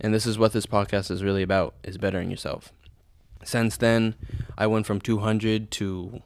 And 0.00 0.14
this 0.14 0.26
is 0.26 0.38
what 0.38 0.52
this 0.52 0.66
podcast 0.66 1.10
is 1.10 1.24
really 1.24 1.42
about, 1.42 1.74
is 1.82 1.98
bettering 1.98 2.30
yourself. 2.30 2.72
Since 3.44 3.76
then, 3.78 4.14
I 4.56 4.66
went 4.66 4.86
from 4.86 5.00
200 5.00 5.70
to 5.72 6.22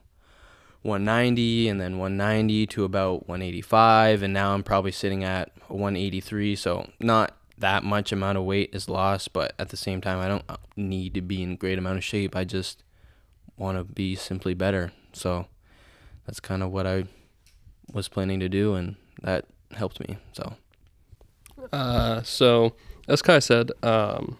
190 0.82 1.68
and 1.68 1.80
then 1.80 1.98
190 1.98 2.66
to 2.68 2.84
about 2.84 3.28
185 3.28 4.22
and 4.22 4.32
now 4.32 4.54
I'm 4.54 4.62
probably 4.62 4.92
sitting 4.92 5.24
at 5.24 5.52
183, 5.68 6.56
so 6.56 6.88
not 7.00 7.36
that 7.60 7.84
much 7.84 8.12
amount 8.12 8.38
of 8.38 8.44
weight 8.44 8.70
is 8.72 8.88
lost, 8.88 9.32
but 9.32 9.54
at 9.58 9.68
the 9.70 9.76
same 9.76 10.00
time 10.00 10.18
I 10.18 10.28
don't 10.28 10.44
need 10.76 11.14
to 11.14 11.22
be 11.22 11.42
in 11.42 11.56
great 11.56 11.78
amount 11.78 11.98
of 11.98 12.04
shape. 12.04 12.34
I 12.36 12.44
just 12.44 12.82
want 13.56 13.78
to 13.78 13.84
be 13.84 14.16
simply 14.16 14.54
better. 14.54 14.92
So 15.12 15.46
that's 16.26 16.40
kind 16.40 16.62
of 16.62 16.70
what 16.72 16.86
I 16.86 17.04
was 17.92 18.08
planning 18.08 18.40
to 18.40 18.48
do 18.48 18.74
and 18.74 18.96
that 19.22 19.44
helped 19.72 20.00
me. 20.00 20.16
So 20.32 20.54
Uh, 21.72 22.22
so 22.22 22.74
as 23.08 23.22
Kai 23.22 23.38
said, 23.40 23.70
um, 23.82 24.36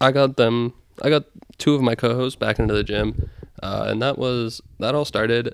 I 0.00 0.12
got 0.12 0.36
them. 0.36 0.74
I 1.02 1.10
got 1.10 1.24
two 1.58 1.74
of 1.74 1.82
my 1.82 1.94
co-hosts 1.94 2.36
back 2.36 2.58
into 2.58 2.74
the 2.74 2.84
gym, 2.84 3.30
uh, 3.62 3.86
and 3.88 4.02
that 4.02 4.18
was 4.18 4.60
that 4.78 4.94
all 4.94 5.04
started 5.04 5.48
a 5.48 5.52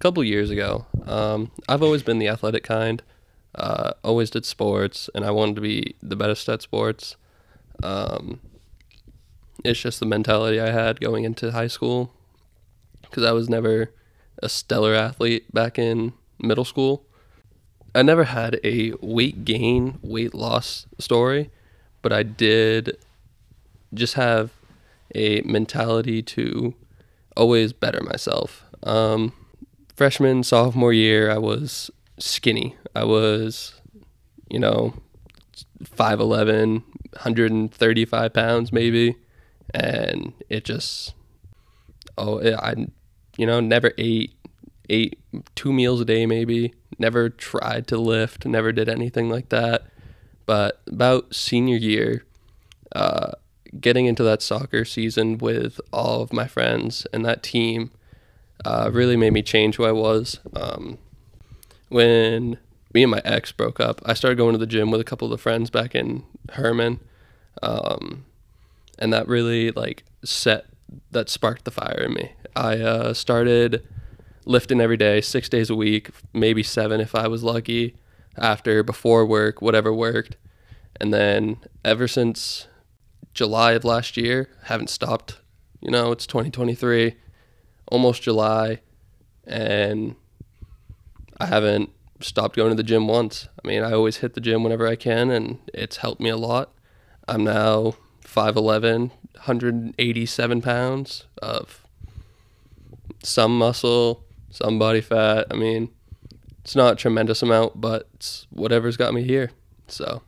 couple 0.00 0.22
years 0.24 0.50
ago. 0.50 0.86
Um, 1.06 1.50
I've 1.68 1.82
always 1.82 2.02
been 2.02 2.18
the 2.18 2.28
athletic 2.28 2.64
kind. 2.64 3.02
Uh, 3.58 3.92
always 4.04 4.30
did 4.30 4.46
sports, 4.46 5.10
and 5.14 5.24
I 5.24 5.32
wanted 5.32 5.56
to 5.56 5.60
be 5.60 5.96
the 6.00 6.14
best 6.14 6.48
at 6.48 6.62
sports. 6.62 7.16
Um, 7.82 8.40
it's 9.64 9.80
just 9.80 9.98
the 9.98 10.06
mentality 10.06 10.60
I 10.60 10.70
had 10.70 11.00
going 11.00 11.24
into 11.24 11.50
high 11.50 11.66
school, 11.66 12.14
because 13.02 13.24
I 13.24 13.32
was 13.32 13.48
never 13.48 13.90
a 14.40 14.48
stellar 14.48 14.94
athlete 14.94 15.52
back 15.52 15.76
in 15.76 16.12
middle 16.38 16.64
school. 16.64 17.04
I 17.96 18.02
never 18.02 18.24
had 18.24 18.60
a 18.62 18.92
weight 19.00 19.44
gain, 19.44 19.98
weight 20.02 20.34
loss 20.34 20.86
story, 21.00 21.50
but 22.00 22.12
I 22.12 22.22
did 22.22 22.96
just 23.92 24.14
have 24.14 24.52
a 25.16 25.40
mentality 25.40 26.22
to 26.22 26.74
always 27.36 27.72
better 27.72 28.02
myself. 28.02 28.62
Um, 28.84 29.32
freshman, 29.96 30.44
sophomore 30.44 30.92
year, 30.92 31.28
I 31.28 31.38
was 31.38 31.90
skinny. 32.18 32.76
I 32.98 33.04
was, 33.04 33.80
you 34.50 34.58
know, 34.58 34.94
5'11, 35.84 36.82
135 37.12 38.32
pounds 38.32 38.72
maybe. 38.72 39.14
And 39.72 40.32
it 40.48 40.64
just, 40.64 41.14
oh, 42.16 42.40
I, 42.40 42.74
you 43.36 43.46
know, 43.46 43.60
never 43.60 43.92
ate, 43.98 44.34
ate 44.88 45.18
two 45.54 45.72
meals 45.72 46.00
a 46.00 46.04
day 46.04 46.26
maybe 46.26 46.74
never 46.98 47.30
tried 47.30 47.86
to 47.88 47.98
lift, 47.98 48.44
never 48.44 48.72
did 48.72 48.88
anything 48.88 49.28
like 49.28 49.50
that. 49.50 49.86
But 50.46 50.80
about 50.86 51.34
senior 51.34 51.76
year, 51.76 52.24
uh, 52.96 53.32
getting 53.78 54.06
into 54.06 54.24
that 54.24 54.42
soccer 54.42 54.84
season 54.84 55.38
with 55.38 55.80
all 55.92 56.22
of 56.22 56.32
my 56.32 56.48
friends 56.48 57.06
and 57.12 57.24
that 57.24 57.42
team 57.42 57.92
uh, 58.64 58.90
really 58.92 59.16
made 59.16 59.32
me 59.32 59.42
change 59.42 59.76
who 59.76 59.84
I 59.84 59.92
was. 59.92 60.40
Um, 60.56 60.98
when 61.88 62.58
me 62.94 63.02
and 63.02 63.10
my 63.10 63.22
ex 63.24 63.52
broke 63.52 63.80
up, 63.80 64.00
I 64.04 64.14
started 64.14 64.36
going 64.36 64.52
to 64.52 64.58
the 64.58 64.66
gym 64.66 64.90
with 64.90 65.00
a 65.00 65.04
couple 65.04 65.26
of 65.26 65.30
the 65.30 65.38
friends 65.38 65.70
back 65.70 65.94
in 65.94 66.24
Hermon, 66.50 67.00
um, 67.62 68.24
and 68.98 69.12
that 69.12 69.28
really 69.28 69.70
like 69.70 70.04
set 70.24 70.66
that 71.10 71.28
sparked 71.28 71.64
the 71.64 71.70
fire 71.70 72.02
in 72.06 72.14
me. 72.14 72.32
I 72.56 72.78
uh, 72.78 73.14
started 73.14 73.86
lifting 74.44 74.80
every 74.80 74.96
day, 74.96 75.20
six 75.20 75.48
days 75.48 75.68
a 75.70 75.74
week, 75.74 76.10
maybe 76.32 76.62
seven 76.62 77.00
if 77.00 77.14
I 77.14 77.28
was 77.28 77.42
lucky, 77.42 77.96
after, 78.36 78.82
before 78.82 79.26
work, 79.26 79.60
whatever 79.60 79.92
worked. 79.92 80.36
And 81.00 81.12
then 81.12 81.58
ever 81.84 82.08
since 82.08 82.66
July 83.34 83.72
of 83.72 83.84
last 83.84 84.16
year, 84.16 84.48
haven't 84.64 84.90
stopped. 84.90 85.40
You 85.80 85.90
know, 85.90 86.10
it's 86.10 86.26
2023, 86.26 87.14
almost 87.86 88.22
July, 88.22 88.80
and 89.46 90.16
I 91.38 91.46
haven't 91.46 91.90
stopped 92.20 92.56
going 92.56 92.70
to 92.70 92.74
the 92.76 92.82
gym 92.82 93.08
once. 93.08 93.48
I 93.62 93.66
mean, 93.66 93.82
I 93.82 93.92
always 93.92 94.18
hit 94.18 94.34
the 94.34 94.40
gym 94.40 94.62
whenever 94.62 94.86
I 94.86 94.96
can, 94.96 95.30
and 95.30 95.58
it's 95.72 95.98
helped 95.98 96.20
me 96.20 96.30
a 96.30 96.36
lot. 96.36 96.72
I'm 97.26 97.44
now 97.44 97.94
5'11, 98.24 99.10
187 99.34 100.62
pounds 100.62 101.24
of 101.42 101.82
some 103.22 103.56
muscle, 103.58 104.24
some 104.50 104.78
body 104.78 105.00
fat. 105.00 105.46
I 105.50 105.54
mean, 105.54 105.90
it's 106.60 106.76
not 106.76 106.94
a 106.94 106.96
tremendous 106.96 107.42
amount, 107.42 107.80
but 107.80 108.08
it's 108.14 108.46
whatever's 108.50 108.96
got 108.96 109.14
me 109.14 109.22
here. 109.22 109.50
So, 109.86 110.22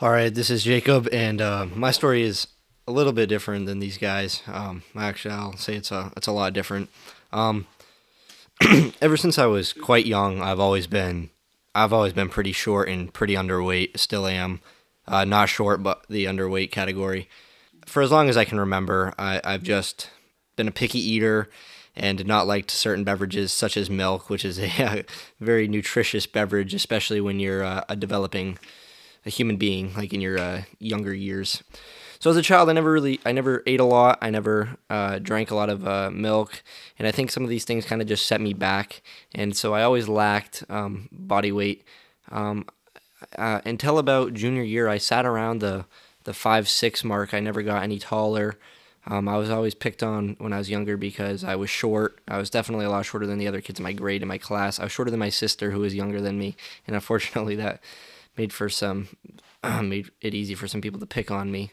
All 0.00 0.10
right, 0.10 0.34
this 0.34 0.50
is 0.50 0.64
Jacob, 0.64 1.08
and 1.12 1.40
uh, 1.40 1.66
my 1.74 1.90
story 1.90 2.22
is 2.22 2.46
a 2.86 2.92
little 2.92 3.12
bit 3.12 3.28
different 3.28 3.66
than 3.66 3.78
these 3.78 3.98
guys. 3.98 4.42
Um, 4.46 4.82
actually, 4.96 5.34
I'll 5.34 5.56
say 5.56 5.76
it's 5.76 5.90
a 5.90 6.12
it's 6.16 6.26
a 6.26 6.32
lot 6.32 6.52
different. 6.52 6.90
Um, 7.32 7.66
ever 9.00 9.16
since 9.16 9.38
I 9.38 9.46
was 9.46 9.72
quite 9.72 10.06
young, 10.06 10.40
I've 10.42 10.60
always 10.60 10.86
been 10.86 11.30
I've 11.74 11.92
always 11.92 12.12
been 12.12 12.28
pretty 12.28 12.52
short 12.52 12.88
and 12.88 13.12
pretty 13.12 13.34
underweight. 13.34 13.98
Still 13.98 14.26
am, 14.26 14.60
uh, 15.06 15.24
not 15.24 15.48
short, 15.48 15.82
but 15.82 16.04
the 16.08 16.24
underweight 16.24 16.70
category. 16.70 17.28
For 17.86 18.02
as 18.02 18.10
long 18.10 18.28
as 18.28 18.36
I 18.36 18.44
can 18.44 18.58
remember, 18.58 19.14
I, 19.18 19.40
I've 19.44 19.62
just 19.62 20.10
been 20.56 20.68
a 20.68 20.72
picky 20.72 20.98
eater 20.98 21.48
and 21.96 22.18
did 22.18 22.26
not 22.26 22.46
like 22.46 22.70
certain 22.70 23.04
beverages 23.04 23.52
such 23.52 23.76
as 23.76 23.88
milk, 23.88 24.28
which 24.28 24.44
is 24.44 24.58
a, 24.80 25.04
very 25.40 25.68
nutritious 25.68 26.26
beverage, 26.26 26.74
especially 26.74 27.20
when 27.20 27.40
you're 27.40 27.64
uh, 27.64 27.84
a 27.88 27.96
developing 27.96 28.58
a 29.26 29.30
human 29.30 29.56
being, 29.56 29.94
like 29.94 30.12
in 30.12 30.20
your 30.20 30.38
uh, 30.38 30.62
younger 30.78 31.14
years. 31.14 31.62
So 32.20 32.28
as 32.28 32.36
a 32.36 32.42
child, 32.42 32.68
I 32.68 32.74
never 32.74 32.92
really, 32.92 33.18
I 33.24 33.32
never 33.32 33.62
ate 33.66 33.80
a 33.80 33.84
lot. 33.84 34.18
I 34.20 34.28
never 34.28 34.76
uh, 34.90 35.20
drank 35.20 35.50
a 35.50 35.54
lot 35.54 35.70
of 35.70 35.88
uh, 35.88 36.10
milk, 36.10 36.62
and 36.98 37.08
I 37.08 37.12
think 37.12 37.30
some 37.30 37.44
of 37.44 37.48
these 37.48 37.64
things 37.64 37.86
kind 37.86 38.02
of 38.02 38.08
just 38.08 38.26
set 38.26 38.42
me 38.42 38.52
back. 38.52 39.00
And 39.34 39.56
so 39.56 39.72
I 39.72 39.82
always 39.82 40.06
lacked 40.06 40.62
um, 40.68 41.08
body 41.10 41.50
weight. 41.50 41.82
Um, 42.30 42.66
uh, 43.38 43.62
until 43.64 43.98
about 43.98 44.34
junior 44.34 44.62
year, 44.62 44.86
I 44.86 44.98
sat 44.98 45.24
around 45.24 45.60
the 45.60 45.86
the 46.24 46.34
five 46.34 46.68
six 46.68 47.02
mark. 47.02 47.32
I 47.32 47.40
never 47.40 47.62
got 47.62 47.82
any 47.82 47.98
taller. 47.98 48.58
Um, 49.06 49.26
I 49.26 49.38
was 49.38 49.48
always 49.48 49.74
picked 49.74 50.02
on 50.02 50.36
when 50.38 50.52
I 50.52 50.58
was 50.58 50.68
younger 50.68 50.98
because 50.98 51.42
I 51.42 51.56
was 51.56 51.70
short. 51.70 52.20
I 52.28 52.36
was 52.36 52.50
definitely 52.50 52.84
a 52.84 52.90
lot 52.90 53.06
shorter 53.06 53.26
than 53.26 53.38
the 53.38 53.48
other 53.48 53.62
kids 53.62 53.80
in 53.80 53.82
my 53.82 53.94
grade 53.94 54.20
in 54.20 54.28
my 54.28 54.36
class. 54.36 54.78
I 54.78 54.82
was 54.82 54.92
shorter 54.92 55.10
than 55.10 55.20
my 55.20 55.30
sister, 55.30 55.70
who 55.70 55.80
was 55.80 55.94
younger 55.94 56.20
than 56.20 56.38
me, 56.38 56.54
and 56.86 56.94
unfortunately, 56.94 57.56
that 57.56 57.80
made 58.36 58.52
for 58.52 58.68
some 58.68 59.08
made 59.82 60.10
it 60.20 60.34
easy 60.34 60.54
for 60.54 60.68
some 60.68 60.82
people 60.82 61.00
to 61.00 61.06
pick 61.06 61.30
on 61.30 61.50
me. 61.50 61.72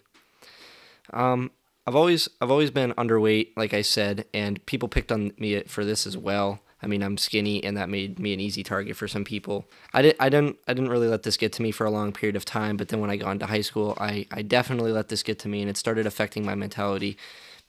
Um, 1.14 1.52
I've 1.86 1.96
always 1.96 2.28
I've 2.42 2.52
always 2.52 2.72
been 2.72 2.94
underweight, 2.94 3.50
like 3.56 3.74
I 3.74 3.82
said, 3.82 4.26
and 4.34 4.64
people 4.66 4.90
picked 4.90 5.12
on 5.12 5.32
me 5.38 5.62
for 5.64 5.86
this 5.86 6.06
as 6.06 6.18
well. 6.18 6.60
I 6.82 6.86
mean, 6.86 7.02
I'm 7.02 7.18
skinny, 7.18 7.64
and 7.64 7.76
that 7.76 7.90
made 7.90 8.20
me 8.20 8.34
an 8.34 8.40
easy 8.40 8.62
target 8.62 8.96
for 8.96 9.08
some 9.08 9.24
people. 9.24 9.66
I 9.94 10.02
didn't 10.02 10.18
I 10.20 10.30
didn't 10.30 10.58
I 10.68 10.74
didn't 10.74 10.92
really 10.92 11.08
let 11.08 11.24
this 11.24 11.38
get 11.38 11.54
to 11.54 11.62
me 11.62 11.72
for 11.72 11.86
a 11.86 11.92
long 11.92 12.12
period 12.12 12.36
of 12.36 12.46
time, 12.46 12.78
but 12.78 12.90
then 12.90 13.00
when 13.00 13.10
I 13.10 13.16
got 13.18 13.32
into 13.32 13.46
high 13.46 13.62
school, 13.62 13.98
I 14.00 14.28
I 14.32 14.42
definitely 14.42 14.92
let 14.92 15.10
this 15.10 15.24
get 15.24 15.40
to 15.40 15.48
me, 15.48 15.62
and 15.62 15.70
it 15.70 15.78
started 15.78 16.06
affecting 16.06 16.46
my 16.46 16.56
mentality 16.56 17.18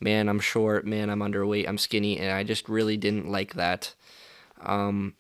man, 0.01 0.29
I'm 0.29 0.41
short, 0.41 0.87
man, 0.87 1.11
I'm 1.11 1.21
underweight, 1.21 1.69
I'm 1.69 1.79
skinny, 1.79 2.19
and 2.19 2.33
I 2.33 2.45
just 2.45 2.69
really 2.69 2.97
didn't 2.97 3.29
like 3.29 3.55
that. 3.55 3.95
Um, 4.61 5.15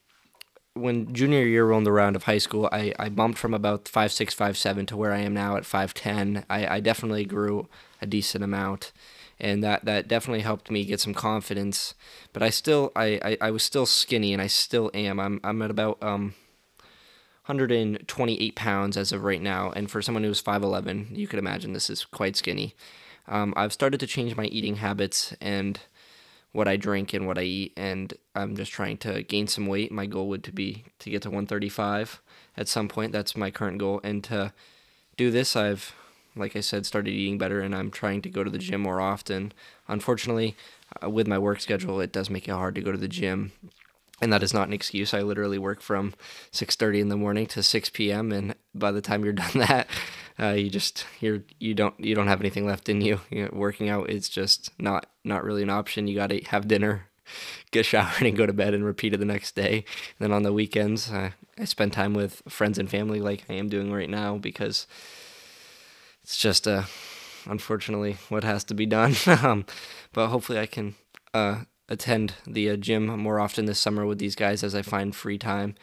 when 0.81 1.13
junior 1.13 1.45
year 1.45 1.67
rolled 1.67 1.89
around 1.89 2.17
of 2.17 2.25
high 2.25 2.39
school, 2.39 2.69
I, 2.73 2.95
I 2.99 3.09
bumped 3.09 3.39
from 3.39 3.55
about 3.55 3.89
five 3.89 4.13
six, 4.13 4.35
five 4.35 4.57
seven 4.57 4.87
to 4.87 4.97
where 4.97 5.13
I 5.13 5.19
am 5.19 5.35
now 5.35 5.57
at 5.57 5.65
5'10. 5.65 6.45
I, 6.49 6.77
I 6.77 6.81
definitely 6.81 7.25
grew 7.25 7.69
a 8.01 8.07
decent 8.07 8.45
amount, 8.45 8.93
and 9.39 9.63
that, 9.63 9.85
that 9.85 10.09
definitely 10.09 10.43
helped 10.43 10.71
me 10.71 10.85
get 10.85 11.01
some 11.01 11.15
confidence. 11.15 11.95
But 12.33 12.43
I 12.43 12.51
still 12.51 12.93
I, 12.97 13.21
I, 13.25 13.37
I 13.41 13.51
was 13.51 13.63
still 13.63 13.87
skinny, 13.87 14.33
and 14.33 14.43
I 14.43 14.47
still 14.47 14.91
am. 14.95 15.21
I'm 15.21 15.41
I'm 15.45 15.63
at 15.63 15.71
about 15.71 16.03
um 16.03 16.35
128 17.47 18.55
pounds 18.57 18.97
as 18.97 19.11
of 19.11 19.25
right 19.25 19.41
now, 19.41 19.73
and 19.75 19.91
for 19.91 20.03
someone 20.03 20.23
who's 20.23 20.43
5'11, 20.43 21.17
you 21.17 21.27
could 21.27 21.39
imagine 21.39 21.73
this 21.73 21.89
is 21.89 22.05
quite 22.05 22.37
skinny. 22.37 22.75
Um, 23.27 23.55
I've 23.57 23.73
started 23.73 24.01
to 24.01 24.07
change 24.07 24.37
my 24.37 24.45
eating 24.45 24.77
habits 24.77 25.35
and 25.41 25.81
what 26.52 26.69
I 26.69 26.76
drink 26.76 27.12
and 27.12 27.26
what 27.26 27.38
I 27.38 27.43
eat, 27.43 27.73
and 27.76 28.12
I'm 28.35 28.57
just 28.57 28.73
trying 28.73 28.99
to 28.99 29.23
gain 29.23 29.47
some 29.47 29.67
weight. 29.67 29.93
My 29.93 30.07
goal 30.07 30.28
would 30.28 30.45
to 30.45 30.52
be 30.52 30.85
to 30.99 31.11
get 31.11 31.23
to 31.23 31.28
135 31.28 32.21
at 32.57 32.69
some 32.69 32.88
point. 32.88 33.12
That's 33.12 33.37
my 33.37 33.50
current 33.50 33.78
goal, 33.78 34.00
and 34.02 34.23
to 34.25 34.52
do 35.17 35.31
this, 35.31 35.57
I've, 35.57 35.95
like 36.37 36.57
I 36.57 36.61
said, 36.61 36.87
started 36.87 37.11
eating 37.11 37.38
better, 37.38 37.61
and 37.61 37.75
I'm 37.75 37.90
trying 37.90 38.23
to 38.23 38.31
go 38.31 38.45
to 38.45 38.50
the 38.50 38.59
gym 38.59 38.81
more 38.83 39.00
often. 39.00 39.52
Unfortunately, 39.88 40.57
uh, 41.02 41.11
with 41.11 41.26
my 41.26 41.38
work 41.38 41.61
schedule, 41.61 42.00
it 42.00 42.12
does 42.12 42.31
make 42.31 42.49
it 42.49 42.52
hard 42.52 42.75
to 42.76 42.81
go 42.81 42.93
to 42.93 42.99
the 42.99 43.09
gym 43.09 43.52
and 44.21 44.33
that 44.33 44.43
is 44.43 44.55
not 44.55 44.69
an 44.69 44.75
excuse. 44.75 45.14
I 45.14 45.23
literally 45.23 45.59
work 45.59 45.81
from 45.81 46.14
6:30 46.52 47.00
in 47.00 47.09
the 47.09 47.17
morning 47.17 47.47
to 47.49 47.62
6 47.62 47.90
p.m. 47.90 48.33
and 48.33 48.55
by 48.75 48.90
the 48.93 49.00
time 49.00 49.25
you're 49.25 49.33
done 49.45 49.59
that, 49.59 49.88
uh, 50.40 50.50
you 50.50 50.71
just 50.71 51.04
you're 51.21 51.42
you 51.59 51.75
don't 51.75 51.99
you 51.99 52.14
don't 52.14 52.28
have 52.28 52.40
anything 52.40 52.66
left 52.66 52.88
in 52.88 53.00
you. 53.00 53.21
you 53.30 53.45
know, 53.45 53.50
working 53.52 53.88
out 53.88 54.11
is 54.11 54.28
just 54.28 54.71
not 54.78 55.07
not 55.25 55.45
really 55.45 55.62
an 55.62 55.71
option. 55.71 56.07
You 56.07 56.16
got 56.16 56.30
to 56.30 56.40
have 56.45 56.68
dinner, 56.68 57.07
get 57.71 57.87
showered, 57.87 58.23
and 58.23 58.37
go 58.37 58.47
to 58.47 58.52
bed 58.52 58.75
and 58.75 58.85
repeat 58.85 59.14
it 59.14 59.18
the 59.18 59.25
next 59.25 59.54
day. 59.54 59.85
And 60.18 60.30
then 60.30 60.33
on 60.33 60.42
the 60.42 60.52
weekends, 60.52 61.11
uh, 61.11 61.30
I 61.59 61.64
spend 61.64 61.92
time 61.92 62.14
with 62.14 62.42
friends 62.49 62.78
and 62.78 62.90
family 62.90 63.21
like 63.21 63.45
I 63.49 63.54
am 63.54 63.68
doing 63.68 63.92
right 63.92 64.11
now 64.11 64.37
because 64.37 64.87
it's 66.23 66.37
just 66.37 66.68
uh, 66.68 66.85
unfortunately 67.47 68.16
what 68.28 68.45
has 68.45 68.64
to 68.64 68.75
be 68.75 68.87
done. 68.87 69.14
um, 69.42 69.64
but 70.12 70.28
hopefully 70.28 70.59
I 70.59 70.66
can 70.66 70.95
uh, 71.35 71.62
attend 71.88 72.35
the 72.47 72.71
uh, 72.71 72.76
gym 72.76 73.07
more 73.07 73.40
often 73.40 73.66
this 73.66 73.80
summer 73.80 74.07
with 74.07 74.18
these 74.18 74.37
guys 74.37 74.62
as 74.62 74.75
I 74.75 74.83
find 74.83 75.16
free 75.16 75.38
time. 75.38 75.75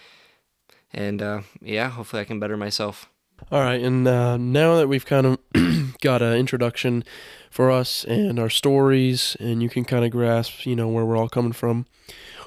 And 0.93 1.21
uh, 1.21 1.41
yeah, 1.62 1.89
hopefully 1.89 2.21
I 2.21 2.25
can 2.25 2.39
better 2.39 2.55
myself. 2.55 3.09
All 3.51 3.62
right, 3.62 3.82
and 3.82 4.08
uh, 4.08 4.38
now 4.38 4.77
that 4.77 4.88
we've 4.88 5.06
kind 5.06 5.25
of 5.27 5.39
got 6.01 6.22
an 6.22 6.34
introduction 6.38 7.04
for 7.50 7.70
us 7.70 8.04
and 8.06 8.39
our 8.39 8.50
stories, 8.50 9.38
and 9.39 9.62
you 9.62 9.70
can 9.70 9.86
kind 9.86 10.04
of 10.04 10.12
grasp, 10.12 10.65
you 10.65 10.75
know, 10.75 10.88
where 10.88 11.06
we're 11.06 11.18
all 11.18 11.30
coming 11.30 11.54
from, 11.54 11.86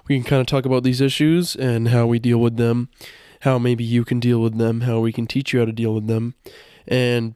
we 0.09 0.17
can 0.17 0.25
kind 0.25 0.41
of 0.41 0.47
talk 0.47 0.65
about 0.65 0.83
these 0.83 1.01
issues 1.01 1.55
and 1.55 1.89
how 1.89 2.07
we 2.07 2.19
deal 2.19 2.39
with 2.39 2.57
them, 2.57 2.89
how 3.43 3.59
maybe 3.59 3.85
you 3.85 4.05
can 4.05 4.19
deal 4.19 4.41
with 4.41 4.59
them, 4.59 4.83
how 4.83 5.01
we 5.01 5.13
can 5.13 5.27
teach 5.27 5.53
you 5.53 5.61
how 5.61 5.67
to 5.67 5.73
deal 5.73 5.95
with 5.95 6.07
them. 6.07 6.35
And 6.87 7.35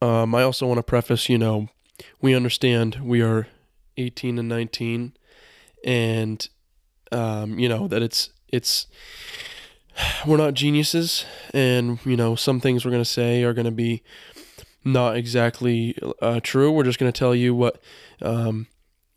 um, 0.00 0.34
I 0.34 0.42
also 0.42 0.66
want 0.66 0.78
to 0.78 0.82
preface, 0.82 1.28
you 1.28 1.38
know, 1.38 1.68
we 2.20 2.34
understand 2.34 3.00
we 3.02 3.20
are 3.20 3.48
18 3.96 4.38
and 4.38 4.48
19 4.48 5.14
and 5.84 6.48
um, 7.12 7.58
you 7.58 7.68
know 7.68 7.86
that 7.86 8.02
it's 8.02 8.30
it's 8.48 8.86
we're 10.26 10.36
not 10.36 10.54
geniuses 10.54 11.24
and 11.52 11.98
you 12.04 12.16
know 12.16 12.34
some 12.34 12.60
things 12.60 12.84
we're 12.84 12.90
going 12.90 13.02
to 13.02 13.08
say 13.08 13.42
are 13.42 13.52
going 13.52 13.64
to 13.64 13.70
be 13.70 14.02
not 14.84 15.16
exactly 15.16 15.96
uh, 16.20 16.40
true 16.42 16.70
we're 16.70 16.84
just 16.84 16.98
going 16.98 17.10
to 17.10 17.18
tell 17.18 17.34
you 17.34 17.54
what 17.54 17.80
um, 18.22 18.66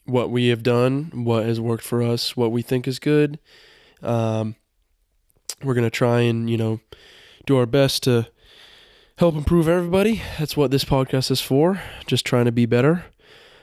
what 0.05 0.29
we 0.29 0.47
have 0.47 0.63
done 0.63 1.11
what 1.23 1.45
has 1.45 1.59
worked 1.59 1.83
for 1.83 2.01
us 2.01 2.37
what 2.37 2.51
we 2.51 2.61
think 2.61 2.87
is 2.87 2.99
good 2.99 3.39
um, 4.03 4.55
we're 5.63 5.73
going 5.73 5.83
to 5.83 5.89
try 5.89 6.21
and 6.21 6.49
you 6.49 6.57
know 6.57 6.79
do 7.45 7.57
our 7.57 7.65
best 7.65 8.03
to 8.03 8.27
help 9.17 9.35
improve 9.35 9.67
everybody 9.67 10.21
that's 10.37 10.55
what 10.55 10.71
this 10.71 10.85
podcast 10.85 11.31
is 11.31 11.41
for 11.41 11.81
just 12.05 12.25
trying 12.25 12.45
to 12.45 12.51
be 12.51 12.65
better 12.65 13.05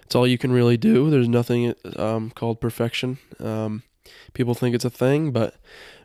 it's 0.04 0.14
all 0.14 0.26
you 0.26 0.38
can 0.38 0.52
really 0.52 0.76
do. 0.76 1.10
There's 1.10 1.28
nothing 1.28 1.74
um, 1.96 2.30
called 2.30 2.60
perfection. 2.60 3.18
Um, 3.40 3.82
people 4.32 4.54
think 4.54 4.74
it's 4.74 4.84
a 4.84 4.90
thing, 4.90 5.30
but 5.30 5.54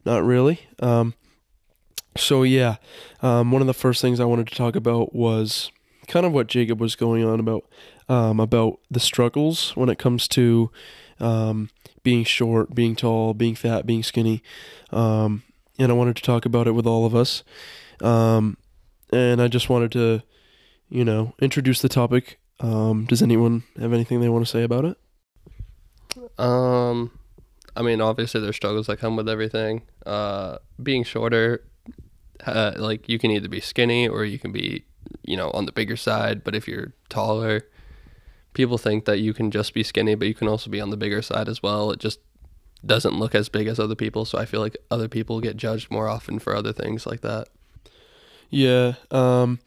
not 0.06 0.24
really. 0.24 0.62
Um, 0.80 1.14
so 2.18 2.44
yeah, 2.44 2.78
um, 3.22 3.52
one 3.52 3.62
of 3.62 3.68
the 3.68 3.74
first 3.74 4.02
things 4.02 4.20
I 4.20 4.26
wanted 4.26 4.48
to 4.48 4.56
talk 4.56 4.76
about 4.76 5.14
was 5.14 5.72
kind 6.08 6.26
of 6.26 6.32
what 6.32 6.48
Jacob 6.48 6.80
was 6.80 6.96
going 6.96 7.24
on 7.24 7.40
about 7.40 7.66
um, 8.08 8.40
about 8.40 8.80
the 8.90 9.00
struggles 9.00 9.76
when 9.76 9.90
it 9.90 10.00
comes 10.00 10.28
to 10.30 10.72
um, 11.20 11.70
being 12.04 12.24
short, 12.24 12.74
being 12.74 12.96
tall, 12.96 13.34
being 13.34 13.56
fat, 13.56 13.86
being 13.86 14.04
skinny, 14.04 14.42
and 14.92 15.42
I 15.80 15.94
wanted 15.94 16.16
to 16.16 16.24
talk 16.24 16.46
about 16.46 16.68
it 16.68 16.72
with 16.72 16.88
all 16.88 17.06
of 17.06 17.16
us. 17.16 17.44
and 18.02 19.42
I 19.42 19.48
just 19.48 19.70
wanted 19.70 19.92
to, 19.94 20.24
you 20.90 21.06
know, 21.06 21.34
introduce 21.40 21.82
the 21.82 21.90
topic 21.90 22.40
um, 22.60 23.06
does 23.06 23.22
anyone 23.22 23.64
have 23.80 23.94
anything 23.94 24.20
they 24.20 24.30
want 24.30 24.46
to 24.46 24.52
say 24.52 24.64
about 24.64 24.86
it? 24.86 24.98
Um, 26.38 27.12
I 27.76 27.82
mean, 27.82 28.02
obviously 28.02 28.42
there's 28.42 28.56
struggles 28.56 28.88
that 28.88 28.98
come 28.98 29.16
with 29.16 29.30
everything. 29.30 29.84
Uh, 30.06 30.58
being 30.82 31.04
shorter, 31.04 31.64
uh, 32.46 32.74
like 32.78 33.08
you 33.08 33.20
can 33.20 33.32
either 33.32 33.48
be 33.48 33.62
skinny 33.62 34.08
or 34.08 34.26
you 34.26 34.40
can 34.40 34.52
be, 34.52 34.86
you 35.24 35.38
know, 35.38 35.52
on 35.52 35.66
the 35.66 35.72
bigger 35.72 35.96
side. 35.96 36.44
But 36.44 36.56
if 36.56 36.68
you're 36.68 36.94
taller, 37.10 37.68
people 38.54 38.78
think 38.78 39.06
that 39.06 39.20
you 39.20 39.34
can 39.34 39.52
just 39.52 39.74
be 39.74 39.84
skinny, 39.84 40.16
but 40.16 40.28
you 40.28 40.34
can 40.34 40.48
also 40.48 40.70
be 40.70 40.82
on 40.82 40.90
the 40.90 40.98
bigger 40.98 41.22
side 41.22 41.48
as 41.48 41.62
well. 41.62 41.92
It 41.92 42.00
just 42.00 42.20
doesn't 42.86 43.20
look 43.20 43.36
as 43.36 43.50
big 43.50 43.68
as 43.68 43.80
other 43.80 43.96
people, 43.96 44.26
so 44.26 44.38
I 44.38 44.46
feel 44.46 44.62
like 44.62 44.78
other 44.90 45.08
people 45.08 45.42
get 45.42 45.58
judged 45.58 45.92
more 45.92 46.08
often 46.08 46.40
for 46.40 46.56
other 46.56 46.74
things 46.74 47.06
like 47.06 47.22
that. 47.22 47.48
Yeah. 48.50 48.94
Um, 49.12 49.60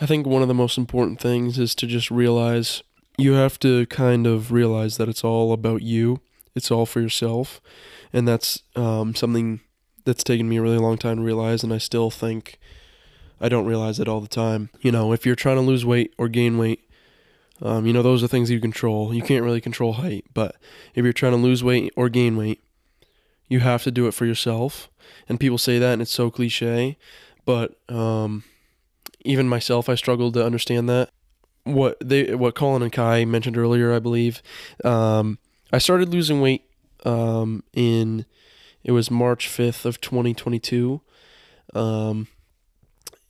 I 0.00 0.06
think 0.06 0.26
one 0.26 0.42
of 0.42 0.48
the 0.48 0.54
most 0.54 0.76
important 0.76 1.20
things 1.20 1.58
is 1.58 1.74
to 1.76 1.86
just 1.86 2.10
realize 2.10 2.82
you 3.18 3.32
have 3.32 3.58
to 3.60 3.86
kind 3.86 4.26
of 4.26 4.52
realize 4.52 4.98
that 4.98 5.08
it's 5.08 5.24
all 5.24 5.52
about 5.52 5.82
you. 5.82 6.20
It's 6.56 6.70
all 6.70 6.86
for 6.86 7.00
yourself, 7.00 7.60
and 8.12 8.26
that's 8.26 8.62
um, 8.74 9.14
something 9.14 9.60
that's 10.04 10.24
taken 10.24 10.48
me 10.48 10.56
a 10.56 10.62
really 10.62 10.78
long 10.78 10.96
time 10.96 11.18
to 11.18 11.22
realize, 11.22 11.62
and 11.62 11.72
I 11.72 11.78
still 11.78 12.10
think 12.10 12.58
I 13.40 13.48
don't 13.48 13.66
realize 13.66 14.00
it 14.00 14.08
all 14.08 14.20
the 14.20 14.28
time. 14.28 14.70
You 14.80 14.90
know, 14.90 15.12
if 15.12 15.26
you're 15.26 15.36
trying 15.36 15.56
to 15.56 15.62
lose 15.62 15.84
weight 15.84 16.14
or 16.16 16.28
gain 16.28 16.56
weight, 16.56 16.80
um, 17.60 17.86
you 17.86 17.92
know, 17.92 18.02
those 18.02 18.24
are 18.24 18.28
things 18.28 18.50
you 18.50 18.60
control. 18.60 19.14
You 19.14 19.22
can't 19.22 19.44
really 19.44 19.60
control 19.60 19.94
height, 19.94 20.24
but 20.34 20.56
if 20.94 21.04
you're 21.04 21.12
trying 21.12 21.32
to 21.32 21.38
lose 21.38 21.62
weight 21.62 21.92
or 21.96 22.08
gain 22.08 22.36
weight, 22.36 22.62
you 23.48 23.60
have 23.60 23.82
to 23.84 23.90
do 23.90 24.06
it 24.06 24.14
for 24.14 24.26
yourself. 24.26 24.88
And 25.28 25.38
people 25.38 25.58
say 25.58 25.78
that, 25.78 25.92
and 25.92 26.02
it's 26.02 26.10
so 26.10 26.30
cliche, 26.30 26.96
but 27.44 27.78
um, 27.88 28.44
even 29.24 29.48
myself, 29.48 29.88
I 29.88 29.94
struggled 29.94 30.34
to 30.34 30.44
understand 30.44 30.88
that. 30.88 31.10
What 31.64 31.96
they, 32.00 32.34
what 32.34 32.54
Colin 32.54 32.82
and 32.82 32.92
Kai 32.92 33.24
mentioned 33.24 33.58
earlier, 33.58 33.92
I 33.92 33.98
believe. 33.98 34.40
Um, 34.84 35.38
I 35.72 35.78
started 35.78 36.08
losing 36.08 36.40
weight 36.40 36.64
um, 37.04 37.62
in 37.72 38.24
it 38.84 38.92
was 38.92 39.10
March 39.10 39.48
fifth 39.48 39.84
of 39.84 40.00
twenty 40.00 40.32
twenty 40.32 40.58
two, 40.58 41.00
um, 41.74 42.28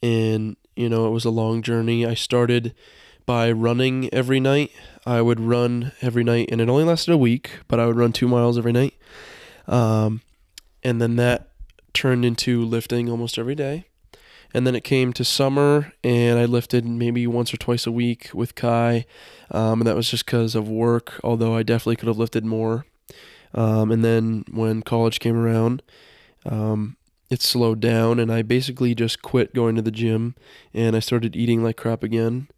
and 0.03 0.57
you 0.75 0.89
know 0.89 1.07
it 1.07 1.11
was 1.11 1.25
a 1.25 1.31
long 1.31 1.63
journey. 1.63 2.05
I 2.05 2.15
started 2.15 2.75
by 3.25 3.51
running 3.51 4.13
every 4.13 4.39
night. 4.39 4.71
I 5.07 5.23
would 5.23 5.41
run 5.41 5.93
every 6.03 6.25
night, 6.25 6.49
and 6.53 6.61
it 6.61 6.69
only 6.69 6.85
lasted 6.85 7.13
a 7.13 7.17
week, 7.17 7.61
but 7.69 7.81
I 7.81 7.87
would 7.87 7.97
run 7.97 8.13
two 8.13 8.29
miles 8.29 8.59
every 8.59 8.73
night. 8.73 8.95
Um, 9.67 10.21
and 10.83 11.01
then 11.01 11.17
that 11.17 11.49
turned 11.93 12.25
into 12.25 12.65
lifting 12.65 13.09
almost 13.09 13.39
every 13.39 13.55
day. 13.55 13.87
And 14.57 14.67
then 14.67 14.75
it 14.75 14.85
came 14.85 15.13
to 15.13 15.23
summer, 15.23 15.93
and 16.03 16.39
I 16.39 16.47
lifted 16.47 16.87
maybe 16.87 17.27
once 17.27 17.53
or 17.53 17.59
twice 17.59 17.87
a 17.87 17.93
week 17.93 18.31
with 18.33 18.55
Kai, 18.55 19.05
um, 19.51 19.83
and 19.83 19.87
that 19.87 19.95
was 19.95 20.09
just 20.09 20.25
because 20.25 20.55
of 20.55 20.67
work. 20.67 21.21
Although 21.23 21.55
I 21.55 21.63
definitely 21.63 21.97
could 21.97 22.09
have 22.09 22.17
lifted 22.17 22.43
more. 22.43 22.87
Um, 23.53 23.93
and 23.93 24.03
then 24.03 24.47
when 24.51 24.81
college 24.81 25.21
came 25.21 25.37
around, 25.37 25.83
um, 26.47 26.97
it 27.29 27.43
slowed 27.43 27.81
down, 27.81 28.19
and 28.19 28.33
I 28.33 28.41
basically 28.41 28.95
just 28.95 29.21
quit 29.21 29.53
going 29.53 29.77
to 29.77 29.83
the 29.83 29.91
gym, 29.91 30.35
and 30.73 30.97
I 30.97 31.01
started 31.01 31.37
eating 31.37 31.63
like 31.63 31.77
crap 31.77 32.03
again. 32.03 32.49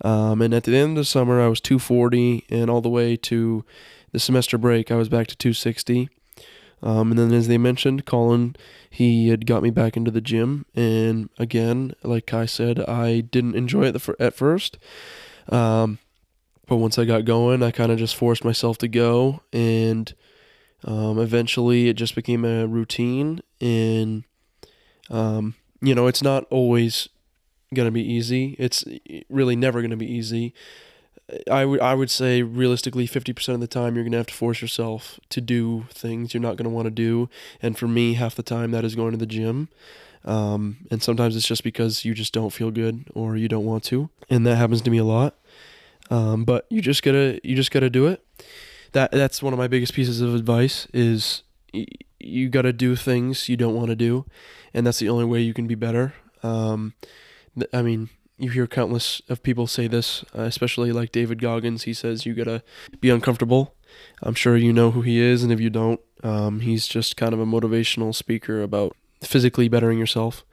Um, 0.00 0.40
and 0.40 0.54
at 0.54 0.64
the 0.64 0.74
end 0.74 0.92
of 0.92 1.02
the 1.02 1.04
summer, 1.04 1.38
I 1.38 1.48
was 1.48 1.60
240, 1.60 2.46
and 2.48 2.70
all 2.70 2.80
the 2.80 2.88
way 2.88 3.14
to 3.16 3.62
the 4.10 4.18
semester 4.18 4.56
break, 4.56 4.90
I 4.90 4.96
was 4.96 5.10
back 5.10 5.26
to 5.26 5.36
260. 5.36 6.08
Um, 6.82 7.10
and 7.12 7.18
then, 7.18 7.32
as 7.32 7.46
they 7.46 7.58
mentioned, 7.58 8.06
Colin, 8.06 8.56
he 8.90 9.28
had 9.28 9.46
got 9.46 9.62
me 9.62 9.70
back 9.70 9.96
into 9.96 10.10
the 10.10 10.20
gym. 10.20 10.66
And 10.74 11.30
again, 11.38 11.94
like 12.02 12.26
Kai 12.26 12.46
said, 12.46 12.80
I 12.80 13.20
didn't 13.20 13.54
enjoy 13.54 13.84
it 13.84 14.08
at 14.18 14.34
first. 14.34 14.78
Um, 15.48 15.98
but 16.66 16.76
once 16.76 16.98
I 16.98 17.04
got 17.04 17.24
going, 17.24 17.62
I 17.62 17.70
kind 17.70 17.92
of 17.92 17.98
just 17.98 18.16
forced 18.16 18.44
myself 18.44 18.78
to 18.78 18.88
go. 18.88 19.42
And 19.52 20.12
um, 20.84 21.18
eventually, 21.18 21.88
it 21.88 21.94
just 21.94 22.14
became 22.14 22.44
a 22.44 22.66
routine. 22.66 23.42
And, 23.60 24.24
um, 25.08 25.54
you 25.80 25.94
know, 25.94 26.08
it's 26.08 26.22
not 26.22 26.46
always 26.50 27.08
going 27.74 27.86
to 27.86 27.92
be 27.92 28.02
easy. 28.02 28.56
It's 28.58 28.84
really 29.28 29.56
never 29.56 29.80
going 29.80 29.90
to 29.90 29.96
be 29.96 30.10
easy. 30.10 30.52
I 31.50 31.64
would 31.64 31.80
I 31.80 31.94
would 31.94 32.10
say 32.10 32.42
realistically 32.42 33.06
50% 33.06 33.54
of 33.54 33.60
the 33.60 33.66
time 33.66 33.94
you're 33.94 34.04
to 34.12 34.16
have 34.18 34.26
to 34.26 34.34
force 34.34 34.60
yourself 34.60 35.18
to 35.30 35.40
do 35.40 35.86
things 35.90 36.34
you're 36.34 36.42
not 36.42 36.56
to 36.58 36.68
want 36.68 36.86
to 36.86 36.90
do. 36.90 37.28
And 37.60 37.78
for 37.78 37.88
me 37.88 38.14
half 38.14 38.34
the 38.34 38.42
time 38.42 38.70
that 38.72 38.84
is 38.84 38.94
going 38.94 39.12
to 39.12 39.16
the 39.16 39.26
gym. 39.26 39.68
Um, 40.24 40.78
and 40.90 41.02
sometimes 41.02 41.34
it's 41.34 41.46
just 41.46 41.64
because 41.64 42.04
you 42.04 42.14
just 42.14 42.32
don't 42.32 42.50
feel 42.52 42.70
good 42.70 43.04
or 43.14 43.36
you 43.36 43.48
don't 43.48 43.64
want 43.64 43.84
to. 43.84 44.08
And 44.30 44.46
that 44.46 44.56
happens 44.56 44.82
to 44.82 44.90
me 44.90 44.98
a 44.98 45.04
lot. 45.04 45.34
Um, 46.10 46.44
but 46.44 46.66
you 46.68 46.80
just 46.80 47.02
gotta 47.02 47.40
you 47.42 47.56
just 47.56 47.70
gotta 47.70 47.90
do 47.90 48.06
it. 48.06 48.24
That 48.92 49.10
that's 49.12 49.42
one 49.42 49.52
of 49.52 49.58
my 49.58 49.68
biggest 49.68 49.94
pieces 49.94 50.20
of 50.20 50.34
advice 50.34 50.86
is 50.92 51.42
y- 51.72 51.86
you 52.20 52.48
gotta 52.48 52.72
do 52.72 52.94
things 52.96 53.48
you 53.48 53.56
don't 53.56 53.74
want 53.74 53.88
to 53.88 53.96
do. 53.96 54.26
And 54.74 54.86
that's 54.86 54.98
the 54.98 55.08
only 55.08 55.24
way 55.24 55.40
you 55.40 55.54
can 55.54 55.66
be 55.66 55.74
better. 55.74 56.14
Um, 56.42 56.94
th- 57.56 57.70
i 57.72 57.82
mean 57.82 58.08
you 58.42 58.50
hear 58.50 58.66
countless 58.66 59.22
of 59.28 59.42
people 59.42 59.68
say 59.68 59.86
this, 59.86 60.24
uh, 60.36 60.42
especially 60.42 60.90
like 60.90 61.12
David 61.12 61.40
Goggins. 61.40 61.84
He 61.84 61.94
says 61.94 62.26
you 62.26 62.34
gotta 62.34 62.62
be 63.00 63.08
uncomfortable. 63.08 63.74
I'm 64.20 64.34
sure 64.34 64.56
you 64.56 64.72
know 64.72 64.90
who 64.90 65.02
he 65.02 65.20
is, 65.20 65.44
and 65.44 65.52
if 65.52 65.60
you 65.60 65.70
don't, 65.70 66.00
um, 66.24 66.60
he's 66.60 66.88
just 66.88 67.16
kind 67.16 67.32
of 67.32 67.38
a 67.38 67.46
motivational 67.46 68.12
speaker 68.12 68.60
about 68.60 68.96
physically 69.22 69.68
bettering 69.68 69.98
yourself, 69.98 70.44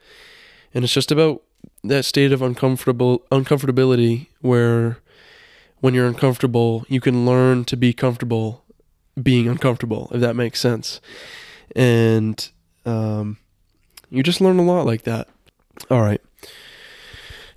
and 0.72 0.84
it's 0.84 0.94
just 0.94 1.10
about 1.10 1.42
that 1.82 2.04
state 2.04 2.30
of 2.30 2.42
uncomfortable 2.42 3.24
uncomfortability 3.32 4.28
where 4.40 4.98
when 5.80 5.92
you're 5.92 6.06
uncomfortable, 6.06 6.84
you 6.88 7.00
can 7.00 7.26
learn 7.26 7.64
to 7.64 7.76
be 7.76 7.92
comfortable 7.92 8.62
being 9.20 9.48
uncomfortable, 9.48 10.08
if 10.14 10.20
that 10.20 10.36
makes 10.36 10.60
sense, 10.60 11.00
and 11.74 12.50
um, 12.86 13.36
you 14.10 14.22
just 14.22 14.40
learn 14.40 14.60
a 14.60 14.62
lot 14.62 14.86
like 14.86 15.02
that. 15.02 15.26
All 15.90 16.02
right. 16.02 16.20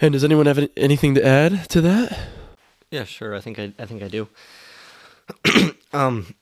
And 0.03 0.11
does 0.11 0.25
anyone 0.25 0.47
have 0.47 0.57
any, 0.57 0.69
anything 0.75 1.15
to 1.15 1.25
add 1.25 1.69
to 1.69 1.79
that? 1.79 2.19
Yeah, 2.91 3.05
sure. 3.05 3.33
I 3.33 3.39
think 3.39 3.57
I, 3.57 3.71
I 3.79 3.85
think 3.85 4.03
I 4.03 4.09
do. 4.09 4.27
um, 5.93 6.35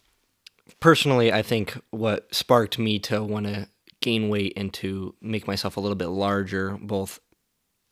personally, 0.79 1.31
I 1.31 1.43
think 1.43 1.79
what 1.91 2.33
sparked 2.33 2.79
me 2.79 2.97
to 2.97 3.23
want 3.23 3.45
to 3.45 3.67
gain 4.01 4.29
weight 4.29 4.53
and 4.57 4.73
to 4.73 5.13
make 5.21 5.45
myself 5.45 5.77
a 5.77 5.79
little 5.79 5.95
bit 5.95 6.07
larger, 6.07 6.75
both 6.81 7.19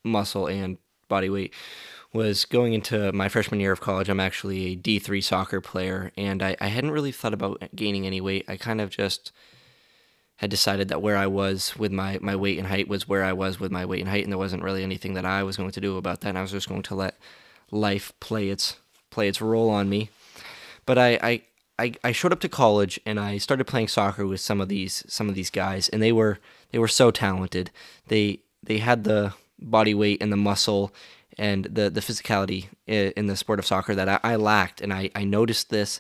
muscle 0.04 0.48
and 0.48 0.80
body 1.08 1.30
weight, 1.30 1.54
was 2.14 2.46
going 2.46 2.74
into 2.74 3.12
my 3.12 3.30
freshman 3.30 3.60
year 3.60 3.72
of 3.72 3.80
college. 3.80 4.10
I'm 4.10 4.20
actually 4.20 4.72
a 4.72 4.76
D3 4.76 5.24
soccer 5.24 5.62
player, 5.62 6.12
and 6.18 6.42
I, 6.42 6.58
I 6.60 6.70
hadn't 6.70 6.90
really 6.90 7.12
thought 7.12 7.36
about 7.36 7.62
gaining 7.76 8.08
any 8.08 8.22
weight. 8.22 8.44
I 8.48 8.58
kind 8.58 8.82
of 8.82 8.90
just 8.90 9.32
had 10.40 10.50
decided 10.50 10.88
that 10.88 11.02
where 11.02 11.18
I 11.18 11.28
was 11.28 11.76
with 11.78 11.92
my, 11.92 12.18
my 12.22 12.34
weight 12.34 12.58
and 12.58 12.68
height 12.68 12.88
was 12.88 13.10
where 13.10 13.26
I 13.26 13.34
was 13.34 13.60
with 13.60 13.74
my 13.74 13.86
weight 13.86 14.00
and 14.00 14.08
height, 14.10 14.24
and 14.24 14.32
there 14.32 14.38
wasn't 14.38 14.64
really 14.64 14.84
anything 14.84 15.14
that 15.16 15.26
I 15.26 15.44
was 15.44 15.58
going 15.58 15.72
to 15.72 15.82
do 15.82 15.98
about 15.98 16.22
that. 16.22 16.30
And 16.30 16.38
I 16.38 16.42
was 16.42 16.52
just 16.52 16.70
going 16.70 16.84
to 16.84 16.96
let 16.96 17.18
life 17.72 18.14
play 18.22 18.48
its 18.48 18.78
play 19.10 19.28
its 19.28 19.42
role 19.42 19.70
on 19.70 19.90
me. 19.90 20.10
But 20.86 20.98
I, 20.98 21.20
I 21.22 21.42
I, 21.78 21.94
I 22.06 22.12
showed 22.14 22.32
up 22.32 22.40
to 22.42 22.50
college 22.50 23.02
and 23.06 23.20
I 23.20 23.38
started 23.38 23.66
playing 23.66 23.90
soccer 23.90 24.26
with 24.26 24.40
some 24.40 24.62
of 24.62 24.70
these 24.70 25.04
some 25.10 25.28
of 25.28 25.36
these 25.36 25.50
guys, 25.50 25.90
and 25.90 26.02
they 26.02 26.14
were 26.14 26.40
they 26.72 26.80
were 26.80 26.88
so 26.88 27.12
talented. 27.12 27.70
They 28.08 28.40
they 28.64 28.78
had 28.78 29.04
the 29.04 29.34
body 29.60 29.94
weight 29.94 30.24
and 30.24 30.32
the 30.32 30.38
muscle 30.38 30.94
and 31.38 31.66
the 31.66 31.90
the 31.90 32.00
physicality 32.00 32.68
in 32.88 33.28
the 33.28 33.36
sport 33.36 33.60
of 33.60 33.66
soccer 33.66 33.94
that 33.94 34.08
I, 34.08 34.20
I 34.24 34.36
lacked, 34.38 34.80
and 34.80 34.94
I, 34.94 35.10
I 35.16 35.26
noticed 35.26 35.70
this, 35.70 36.00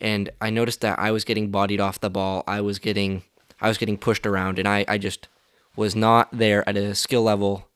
and 0.00 0.30
I 0.40 0.48
noticed 0.48 0.80
that 0.80 0.98
I 0.98 1.10
was 1.10 1.24
getting 1.24 1.50
bodied 1.50 1.80
off 1.80 2.00
the 2.00 2.10
ball. 2.10 2.42
I 2.46 2.62
was 2.62 2.78
getting 2.78 3.22
I 3.60 3.68
was 3.68 3.78
getting 3.78 3.98
pushed 3.98 4.26
around, 4.26 4.58
and 4.58 4.66
I, 4.66 4.84
I 4.88 4.98
just 4.98 5.28
was 5.76 5.94
not 5.94 6.28
there 6.32 6.68
at 6.68 6.76
a 6.76 6.94
skill 6.94 7.22
level 7.22 7.68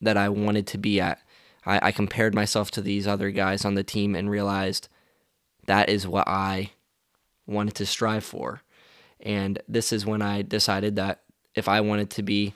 that 0.00 0.16
I 0.16 0.28
wanted 0.28 0.66
to 0.68 0.78
be 0.78 1.00
at. 1.00 1.20
I, 1.64 1.88
I 1.88 1.92
compared 1.92 2.34
myself 2.34 2.70
to 2.72 2.80
these 2.80 3.06
other 3.06 3.30
guys 3.30 3.64
on 3.64 3.74
the 3.74 3.84
team 3.84 4.14
and 4.14 4.30
realized 4.30 4.88
that 5.66 5.88
is 5.88 6.06
what 6.06 6.26
I 6.26 6.70
wanted 7.46 7.74
to 7.76 7.86
strive 7.86 8.24
for. 8.24 8.62
And 9.20 9.62
this 9.68 9.92
is 9.92 10.04
when 10.04 10.22
I 10.22 10.42
decided 10.42 10.96
that 10.96 11.22
if 11.54 11.68
I 11.68 11.80
wanted 11.80 12.10
to 12.10 12.22
be 12.22 12.54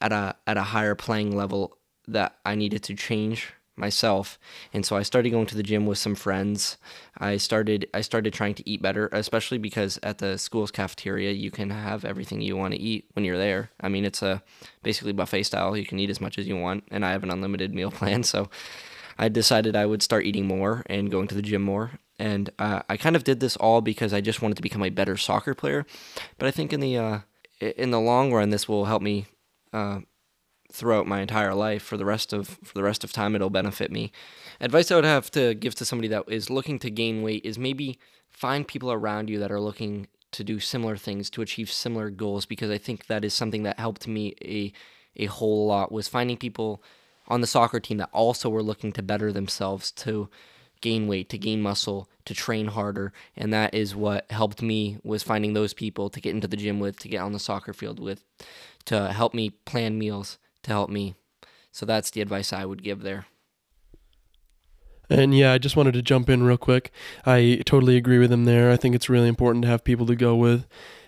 at 0.00 0.12
a 0.12 0.36
at 0.46 0.56
a 0.56 0.62
higher 0.62 0.94
playing 0.94 1.36
level 1.36 1.76
that 2.06 2.36
I 2.44 2.54
needed 2.54 2.84
to 2.84 2.94
change 2.94 3.52
myself. 3.78 4.38
And 4.72 4.84
so 4.84 4.96
i 4.96 5.02
started 5.02 5.30
going 5.30 5.46
to 5.46 5.56
the 5.56 5.62
gym 5.62 5.86
with 5.86 5.98
some 5.98 6.14
friends. 6.14 6.76
I 7.18 7.36
started 7.36 7.88
i 7.94 8.00
started 8.00 8.32
trying 8.32 8.54
to 8.54 8.68
eat 8.68 8.82
better 8.82 9.08
especially 9.12 9.58
because 9.58 9.98
at 10.02 10.18
the 10.18 10.38
school's 10.38 10.70
cafeteria 10.70 11.32
you 11.32 11.50
can 11.50 11.70
have 11.70 12.04
everything 12.04 12.40
you 12.40 12.56
want 12.56 12.74
to 12.74 12.80
eat 12.80 13.06
when 13.12 13.24
you're 13.24 13.38
there. 13.38 13.70
I 13.80 13.88
mean 13.88 14.04
it's 14.04 14.22
a 14.22 14.42
basically 14.82 15.12
buffet 15.12 15.44
style. 15.44 15.76
You 15.76 15.86
can 15.86 15.98
eat 15.98 16.10
as 16.10 16.20
much 16.20 16.38
as 16.38 16.46
you 16.46 16.56
want 16.56 16.84
and 16.90 17.04
i 17.04 17.12
have 17.12 17.22
an 17.22 17.30
unlimited 17.30 17.74
meal 17.74 17.90
plan. 17.98 18.22
So 18.22 18.48
i 19.18 19.28
decided 19.28 19.74
i 19.74 19.86
would 19.86 20.02
start 20.02 20.24
eating 20.24 20.46
more 20.46 20.82
and 20.86 21.10
going 21.10 21.28
to 21.28 21.34
the 21.34 21.42
gym 21.42 21.62
more. 21.62 21.92
And 22.18 22.50
uh, 22.58 22.82
i 22.88 22.96
kind 22.96 23.16
of 23.16 23.24
did 23.24 23.40
this 23.40 23.56
all 23.56 23.80
because 23.80 24.12
i 24.12 24.20
just 24.20 24.42
wanted 24.42 24.56
to 24.56 24.62
become 24.62 24.82
a 24.82 24.90
better 24.90 25.16
soccer 25.16 25.54
player. 25.54 25.86
But 26.38 26.48
i 26.48 26.50
think 26.50 26.72
in 26.72 26.80
the 26.80 26.96
uh, 26.96 27.18
in 27.60 27.90
the 27.90 28.00
long 28.00 28.32
run 28.32 28.50
this 28.50 28.68
will 28.68 28.84
help 28.84 29.02
me 29.02 29.26
uh, 29.72 30.00
throughout 30.70 31.06
my 31.06 31.20
entire 31.20 31.54
life 31.54 31.82
for 31.82 31.96
the 31.96 32.04
rest 32.04 32.32
of 32.32 32.58
for 32.62 32.74
the 32.74 32.82
rest 32.82 33.04
of 33.04 33.12
time 33.12 33.34
it'll 33.34 33.50
benefit 33.50 33.90
me. 33.90 34.12
Advice 34.60 34.90
i 34.90 34.96
would 34.96 35.04
have 35.04 35.30
to 35.30 35.54
give 35.54 35.74
to 35.76 35.84
somebody 35.84 36.08
that 36.08 36.24
is 36.28 36.50
looking 36.50 36.78
to 36.78 36.90
gain 36.90 37.22
weight 37.22 37.44
is 37.44 37.58
maybe 37.58 37.98
find 38.28 38.68
people 38.68 38.92
around 38.92 39.30
you 39.30 39.38
that 39.38 39.52
are 39.52 39.60
looking 39.60 40.08
to 40.30 40.44
do 40.44 40.60
similar 40.60 40.96
things 40.96 41.30
to 41.30 41.42
achieve 41.42 41.70
similar 41.70 42.10
goals 42.10 42.44
because 42.44 42.70
i 42.70 42.76
think 42.78 43.06
that 43.06 43.24
is 43.24 43.32
something 43.32 43.62
that 43.62 43.78
helped 43.78 44.06
me 44.06 44.34
a 44.42 44.72
a 45.16 45.26
whole 45.26 45.66
lot 45.66 45.90
was 45.90 46.06
finding 46.06 46.36
people 46.36 46.82
on 47.28 47.40
the 47.40 47.46
soccer 47.46 47.80
team 47.80 47.98
that 47.98 48.10
also 48.12 48.48
were 48.48 48.62
looking 48.62 48.92
to 48.92 49.02
better 49.02 49.32
themselves 49.32 49.90
to 49.90 50.28
gain 50.80 51.08
weight 51.08 51.28
to 51.28 51.38
gain 51.38 51.60
muscle 51.60 52.08
to 52.24 52.34
train 52.34 52.68
harder. 52.68 53.12
And 53.36 53.52
that 53.52 53.74
is 53.74 53.96
what 53.96 54.30
helped 54.30 54.62
me 54.62 54.98
was 55.02 55.22
finding 55.22 55.54
those 55.54 55.74
people 55.74 56.10
to 56.10 56.20
get 56.20 56.34
into 56.34 56.48
the 56.48 56.56
gym 56.56 56.80
with 56.80 56.98
to 57.00 57.08
get 57.08 57.22
on 57.22 57.32
the 57.32 57.38
soccer 57.38 57.72
field 57.72 57.98
with 57.98 58.24
to 58.86 59.12
help 59.12 59.34
me 59.34 59.50
plan 59.50 59.98
meals 59.98 60.38
to 60.68 60.74
help 60.74 60.90
me. 60.90 61.14
So 61.72 61.86
that's 61.86 62.10
the 62.10 62.20
advice 62.20 62.52
I 62.52 62.64
would 62.64 62.82
give 62.82 63.02
there. 63.02 63.26
And 65.10 65.36
yeah, 65.36 65.52
I 65.52 65.58
just 65.58 65.76
wanted 65.76 65.94
to 65.94 66.02
jump 66.02 66.28
in 66.28 66.42
real 66.42 66.58
quick. 66.58 66.92
I 67.24 67.62
totally 67.64 67.96
agree 67.96 68.18
with 68.18 68.30
him 68.30 68.44
there. 68.44 68.70
I 68.70 68.76
think 68.76 68.94
it's 68.94 69.08
really 69.08 69.28
important 69.28 69.62
to 69.62 69.68
have 69.68 69.84
people 69.84 70.06
to 70.06 70.16
go 70.16 70.36
with. 70.36 70.66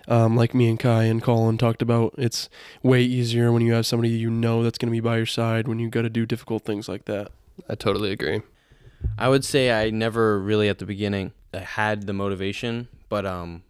Um, 0.08 0.36
like 0.36 0.54
me 0.54 0.68
and 0.68 0.78
Kai 0.78 1.04
and 1.04 1.22
Colin 1.22 1.58
talked 1.58 1.82
about, 1.82 2.14
it's 2.16 2.48
way 2.82 3.02
easier 3.02 3.52
when 3.52 3.62
you 3.62 3.74
have 3.74 3.86
somebody 3.86 4.08
you 4.08 4.30
know 4.30 4.62
that's 4.62 4.78
going 4.78 4.88
to 4.88 4.92
be 4.92 5.00
by 5.00 5.18
your 5.18 5.26
side 5.26 5.68
when 5.68 5.78
you 5.78 5.88
got 5.90 6.02
to 6.02 6.10
do 6.10 6.24
difficult 6.24 6.64
things 6.64 6.88
like 6.88 7.04
that. 7.04 7.30
I 7.68 7.74
totally 7.74 8.10
agree. 8.10 8.40
I 9.18 9.28
would 9.28 9.44
say 9.44 9.70
I 9.70 9.90
never 9.90 10.40
really 10.40 10.68
at 10.68 10.78
the 10.78 10.86
beginning 10.86 11.32
had 11.52 12.06
the 12.06 12.12
motivation, 12.12 12.88
but 13.08 13.26
um, 13.26 13.62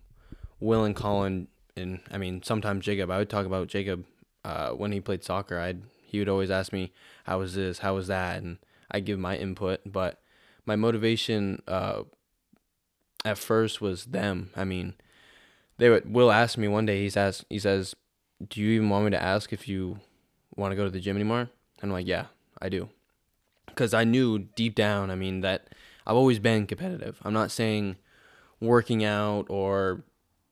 Will 0.61 0.85
and 0.85 0.95
Colin 0.95 1.49
and 1.77 2.01
I 2.11 2.19
mean 2.19 2.43
sometimes 2.43 2.85
Jacob. 2.85 3.11
I 3.11 3.19
would 3.19 3.31
talk 3.31 3.47
about 3.47 3.69
Jacob 3.69 4.05
uh, 4.45 4.71
when 4.71 4.93
he 4.93 5.01
played 5.01 5.25
soccer. 5.25 5.59
I'd 5.59 5.83
he 6.03 6.19
would 6.19 6.29
always 6.29 6.51
ask 6.51 6.73
me 6.73 6.93
how 7.25 7.39
was 7.39 7.55
this, 7.55 7.79
how 7.79 7.95
was 7.95 8.09
that, 8.09 8.43
and 8.43 8.59
I 8.91 9.01
give 9.01 9.19
my 9.19 9.37
input. 9.37 9.81
But 9.87 10.21
my 10.67 10.77
motivation 10.77 11.63
uh, 11.69 12.03
at 13.25 13.39
first 13.39 13.81
was 13.81 14.07
them. 14.07 14.51
I 14.57 14.65
mean, 14.65 14.95
they 15.79 15.89
would 15.89 16.13
Will 16.13 16.33
ask 16.33 16.59
me 16.59 16.69
one 16.69 16.87
day. 16.87 17.03
He's 17.03 17.17
asked 17.17 17.45
he 17.49 17.59
says, 17.59 17.95
"Do 18.49 18.61
you 18.61 18.71
even 18.71 18.91
want 18.91 19.05
me 19.05 19.11
to 19.13 19.23
ask 19.23 19.53
if 19.53 19.69
you 19.69 20.01
want 20.57 20.73
to 20.73 20.77
go 20.77 20.85
to 20.85 20.91
the 20.91 21.01
gym 21.01 21.17
anymore?" 21.17 21.51
And 21.81 21.91
I'm 21.91 21.93
like, 21.93 22.07
"Yeah, 22.07 22.27
I 22.61 22.69
do." 22.69 22.89
because 23.81 23.95
I 23.95 24.05
knew 24.05 24.39
deep 24.39 24.75
down, 24.75 25.11
I 25.11 25.15
mean, 25.15 25.41
that 25.41 25.69
I've 26.07 26.17
always 26.17 26.39
been 26.39 26.67
competitive. 26.67 27.19
I'm 27.25 27.33
not 27.33 27.51
saying 27.51 27.97
working 28.61 29.03
out 29.05 29.47
or 29.49 30.05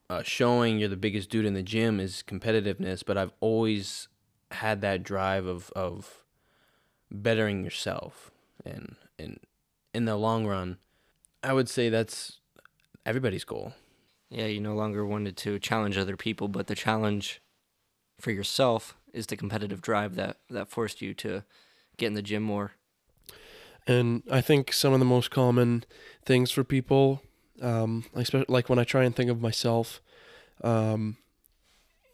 uh, 0.09 0.23
showing 0.23 0.79
you're 0.79 0.89
the 0.89 0.97
biggest 0.97 1.29
dude 1.29 1.45
in 1.45 1.53
the 1.53 1.63
gym 1.63 1.99
is 1.99 2.23
competitiveness, 2.25 3.03
but 3.05 3.17
I've 3.17 3.33
always 3.39 4.07
had 4.51 4.81
that 4.81 5.03
drive 5.03 5.45
of 5.45 5.71
of 5.75 6.23
bettering 7.11 7.63
yourself, 7.63 8.31
and 8.65 8.95
and 9.17 9.39
in 9.93 10.05
the 10.05 10.15
long 10.15 10.45
run, 10.45 10.77
I 11.43 11.53
would 11.53 11.69
say 11.69 11.89
that's 11.89 12.39
everybody's 13.05 13.43
goal. 13.43 13.73
Yeah, 14.29 14.45
you 14.45 14.59
no 14.59 14.75
longer 14.75 15.05
wanted 15.05 15.37
to 15.37 15.59
challenge 15.59 15.97
other 15.97 16.17
people, 16.17 16.47
but 16.47 16.67
the 16.67 16.75
challenge 16.75 17.41
for 18.19 18.31
yourself 18.31 18.95
is 19.13 19.27
the 19.27 19.37
competitive 19.37 19.81
drive 19.81 20.15
that 20.15 20.37
that 20.49 20.69
forced 20.69 21.01
you 21.01 21.13
to 21.15 21.43
get 21.97 22.07
in 22.07 22.13
the 22.13 22.21
gym 22.21 22.43
more. 22.43 22.73
And 23.87 24.23
I 24.29 24.41
think 24.41 24.71
some 24.71 24.93
of 24.93 24.99
the 24.99 25.05
most 25.05 25.31
common 25.31 25.83
things 26.23 26.51
for 26.51 26.63
people, 26.63 27.23
um, 27.61 28.05
especially 28.13 28.45
like 28.49 28.69
when 28.69 28.79
I 28.79 28.83
try 28.83 29.03
and 29.03 29.15
think 29.15 29.29
of 29.29 29.41
myself, 29.41 30.01
um, 30.63 31.17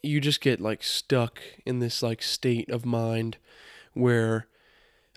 you 0.04 0.22
just 0.22 0.42
get 0.42 0.62
like 0.62 0.84
stuck 0.84 1.40
in 1.66 1.80
this 1.80 2.04
like 2.04 2.22
state 2.22 2.70
of 2.70 2.86
mind 2.86 3.38
where, 3.94 4.48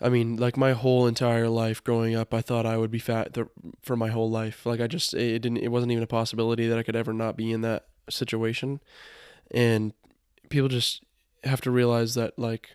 I 0.00 0.08
mean, 0.08 0.36
like 0.36 0.56
my 0.56 0.72
whole 0.72 1.06
entire 1.06 1.48
life 1.48 1.82
growing 1.82 2.14
up, 2.14 2.32
I 2.32 2.40
thought 2.40 2.66
I 2.66 2.76
would 2.76 2.90
be 2.90 2.98
fat 2.98 3.34
th- 3.34 3.48
for 3.82 3.96
my 3.96 4.08
whole 4.08 4.30
life. 4.30 4.64
Like 4.64 4.80
I 4.80 4.86
just 4.86 5.14
it 5.14 5.40
didn't 5.40 5.58
it 5.58 5.68
wasn't 5.68 5.92
even 5.92 6.04
a 6.04 6.08
possibility 6.08 6.68
that 6.68 6.78
I 6.78 6.82
could 6.82 6.96
ever 6.96 7.12
not 7.12 7.36
be 7.36 7.52
in 7.52 7.60
that 7.62 7.86
situation, 8.08 8.80
and 9.50 9.92
people 10.48 10.68
just 10.68 11.02
have 11.44 11.60
to 11.62 11.70
realize 11.70 12.14
that 12.14 12.38
like 12.38 12.70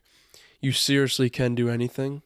you 0.61 0.71
seriously 0.71 1.29
can 1.29 1.55
do 1.55 1.69
anything 1.69 2.21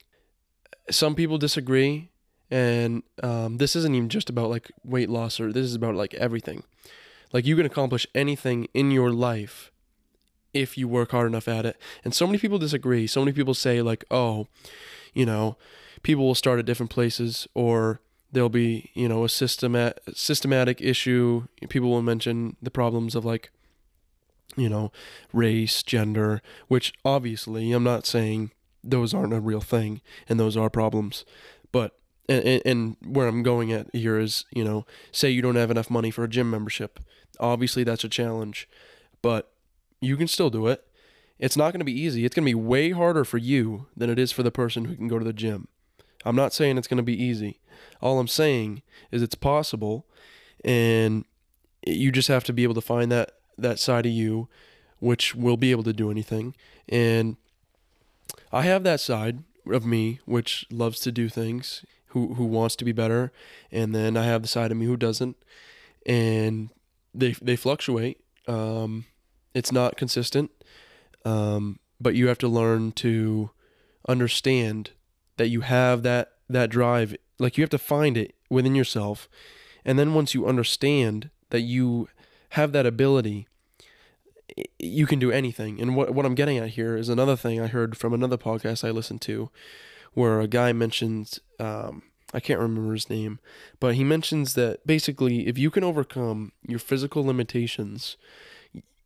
some 0.90 1.16
people 1.16 1.38
disagree 1.38 2.10
And 2.50 3.04
um, 3.22 3.58
this 3.58 3.76
isn't 3.76 3.94
even 3.94 4.10
just 4.10 4.30
about 4.30 4.50
like 4.50 4.72
weight 4.84 5.10
loss 5.10 5.40
or 5.40 5.52
this 5.52 5.66
is 5.66 5.76
about 5.76 5.96
like 5.96 6.14
everything. 6.16 6.64
Like 7.34 7.46
you 7.46 7.56
can 7.56 7.66
accomplish 7.66 8.08
anything 8.16 8.68
in 8.74 8.92
your 8.92 9.12
life 9.12 9.72
if 10.54 10.78
you 10.78 10.88
work 10.88 11.12
hard 11.12 11.28
enough 11.28 11.48
at 11.48 11.66
it. 11.66 11.78
And 12.04 12.14
so 12.14 12.26
many 12.26 12.38
people 12.38 12.58
disagree. 12.58 13.06
So 13.06 13.22
many 13.22 13.34
people 13.34 13.54
say 13.54 13.82
like, 13.82 14.06
"Oh, 14.10 14.48
you 15.14 15.26
know, 15.26 15.58
people 16.04 16.26
will 16.26 16.36
start 16.36 16.60
at 16.60 16.66
different 16.66 16.90
places 16.90 17.48
or 17.54 18.00
there'll 18.32 18.50
be, 18.50 18.92
you 18.94 19.10
know, 19.10 19.24
a 19.24 19.28
systemat- 19.28 20.16
systematic 20.16 20.82
issue. 20.82 21.48
People 21.70 21.90
will 21.90 22.02
mention 22.02 22.56
the 22.62 22.72
problems 22.72 23.14
of 23.14 23.26
like 23.26 23.52
you 24.56 24.70
know, 24.70 24.92
race, 25.32 25.84
gender, 25.84 26.42
which 26.68 26.94
obviously 27.06 27.72
I'm 27.72 27.84
not 27.84 28.06
saying 28.06 28.52
those 28.84 29.14
aren't 29.14 29.34
a 29.34 29.40
real 29.40 29.62
thing 29.62 30.02
and 30.28 30.40
those 30.40 30.58
are 30.58 30.70
problems, 30.70 31.26
but 31.72 31.98
and, 32.30 32.62
and 32.66 32.98
where 33.06 33.28
I'm 33.28 33.44
going 33.44 33.72
at 33.72 33.94
here 33.94 34.20
is, 34.20 34.46
you 34.52 34.63
know, 34.63 34.86
say 35.12 35.30
you 35.30 35.42
don't 35.42 35.56
have 35.56 35.72
enough 35.72 35.90
money 35.90 36.12
for 36.12 36.24
a 36.24 36.30
gym 36.30 36.50
membership. 36.50 37.00
Obviously, 37.40 37.84
that's 37.84 38.04
a 38.04 38.10
challenge, 38.10 38.68
but 39.22 39.52
you 40.02 40.18
can 40.18 40.28
still 40.28 40.50
do 40.50 40.68
it. 40.68 40.86
It's 41.40 41.58
not 41.58 41.72
going 41.72 41.80
to 41.80 41.86
be 41.86 42.00
easy. 42.00 42.26
It's 42.26 42.36
going 42.36 42.46
to 42.46 42.50
be 42.50 42.56
way 42.56 42.92
harder 42.92 43.24
for 43.24 43.38
you 43.38 43.88
than 43.96 44.10
it 44.10 44.18
is 44.18 44.32
for 44.32 44.44
the 44.44 44.52
person 44.52 44.86
who 44.86 44.96
can 44.96 45.08
go 45.08 45.20
to 45.20 45.26
the 45.26 45.34
gym. 45.34 45.68
I'm 46.26 46.36
not 46.36 46.54
saying 46.54 46.78
it's 46.78 46.88
going 46.88 46.98
to 46.98 47.04
be 47.04 47.22
easy. 47.22 47.60
All 48.02 48.20
I'm 48.20 48.28
saying 48.28 48.82
is 49.12 49.22
it's 49.22 49.36
possible, 49.36 50.06
and 50.66 51.26
you 51.86 52.12
just 52.12 52.28
have 52.28 52.44
to 52.46 52.54
be 52.54 52.63
able 52.63 52.74
to 52.74 52.82
find 52.82 53.12
that 53.12 53.34
that 53.58 53.80
side 53.80 54.06
of 54.06 54.12
you, 54.12 54.50
which 55.00 55.36
will 55.36 55.58
be 55.58 55.72
able 55.72 55.84
to 55.84 55.94
do 55.94 56.12
anything. 56.12 56.56
And 56.90 57.38
I 58.52 58.63
have 58.63 58.84
that 58.84 59.00
side 59.00 59.44
of 59.66 59.86
me 59.86 60.20
which 60.26 60.66
loves 60.72 61.00
to 61.02 61.12
do 61.12 61.30
things, 61.30 61.86
who 62.18 62.34
who 62.34 62.46
wants 62.46 62.76
to 62.78 62.86
be 62.86 62.92
better, 62.92 63.32
and 63.72 63.94
then 63.94 64.18
I 64.18 64.26
have 64.26 64.42
the 64.42 64.48
side 64.48 64.72
of 64.72 64.78
me 64.78 64.86
who 64.86 64.98
doesn't, 64.98 65.38
and 66.06 66.70
they 67.14 67.34
they 67.42 67.56
fluctuate. 67.56 68.20
Um, 68.48 69.06
it's 69.54 69.72
not 69.72 69.98
consistent, 69.98 70.52
um, 71.26 71.80
but 72.00 72.16
you 72.16 72.28
have 72.28 72.38
to 72.40 72.48
learn 72.48 72.92
to 72.94 73.52
understand 74.08 74.92
that 75.38 75.50
you 75.50 75.62
have 75.62 76.04
that 76.04 76.34
that 76.50 76.70
drive. 76.70 77.16
Like 77.40 77.58
you 77.58 77.62
have 77.62 77.70
to 77.72 77.78
find 77.78 78.18
it 78.18 78.36
within 78.50 78.76
yourself, 78.76 79.30
and 79.86 80.00
then 80.00 80.14
once 80.14 80.34
you 80.34 80.48
understand 80.48 81.30
that 81.50 81.62
you 81.62 82.10
have 82.52 82.72
that 82.72 82.86
ability, 82.86 83.48
you 84.80 85.06
can 85.06 85.20
do 85.20 85.32
anything. 85.32 85.80
And 85.80 85.96
what 85.96 86.14
what 86.16 86.26
I'm 86.26 86.36
getting 86.36 86.58
at 86.58 86.70
here 86.70 86.98
is 86.98 87.10
another 87.10 87.36
thing 87.36 87.62
I 87.62 87.68
heard 87.68 87.96
from 87.98 88.14
another 88.14 88.38
podcast 88.38 88.88
I 88.88 88.92
listened 88.92 89.22
to, 89.24 89.52
where 90.18 90.40
a 90.40 90.48
guy 90.48 90.74
mentions 90.74 91.40
um, 91.60 92.02
I 92.34 92.40
can't 92.40 92.60
remember 92.60 92.92
his 92.94 93.08
name, 93.08 93.40
but 93.80 93.94
he 93.94 94.04
mentions 94.04 94.56
that 94.56 94.86
basically 94.86 95.48
if 95.48 95.60
you 95.60 95.70
can 95.70 95.84
overcome 95.84 96.54
your 96.68 96.80
physical 96.80 97.24
limitations, 97.24 98.18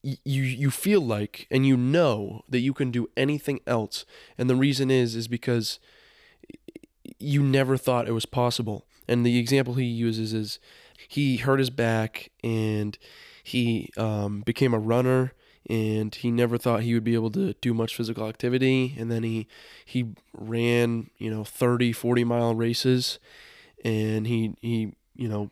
you 0.01 0.43
you 0.43 0.71
feel 0.71 1.01
like 1.01 1.47
and 1.51 1.67
you 1.67 1.75
know 1.75 2.43
that 2.47 2.59
you 2.59 2.73
can 2.73 2.91
do 2.91 3.09
anything 3.17 3.59
else. 3.67 4.05
And 4.37 4.49
the 4.49 4.55
reason 4.55 4.89
is 4.89 5.13
is 5.17 5.27
because 5.27 5.79
you 7.19 7.43
never 7.43 7.75
thought 7.75 8.07
it 8.07 8.13
was 8.13 8.25
possible. 8.25 8.85
And 9.05 9.25
the 9.25 9.37
example 9.37 9.73
he 9.73 9.83
uses 9.83 10.33
is 10.33 10.59
he 11.09 11.37
hurt 11.37 11.59
his 11.59 11.69
back 11.69 12.31
and 12.41 12.97
he 13.43 13.91
um, 13.97 14.43
became 14.43 14.73
a 14.73 14.79
runner 14.79 15.33
and 15.71 16.15
he 16.15 16.29
never 16.29 16.57
thought 16.57 16.83
he 16.83 16.93
would 16.93 17.03
be 17.03 17.13
able 17.13 17.31
to 17.31 17.53
do 17.61 17.73
much 17.73 17.95
physical 17.95 18.27
activity 18.27 18.93
and 18.99 19.09
then 19.09 19.23
he 19.23 19.47
he 19.85 20.13
ran 20.33 21.09
you 21.17 21.31
know 21.31 21.45
30 21.45 21.93
40 21.93 22.25
mile 22.25 22.53
races 22.53 23.19
and 23.85 24.27
he 24.27 24.53
he 24.59 24.93
you 25.15 25.29
know 25.29 25.49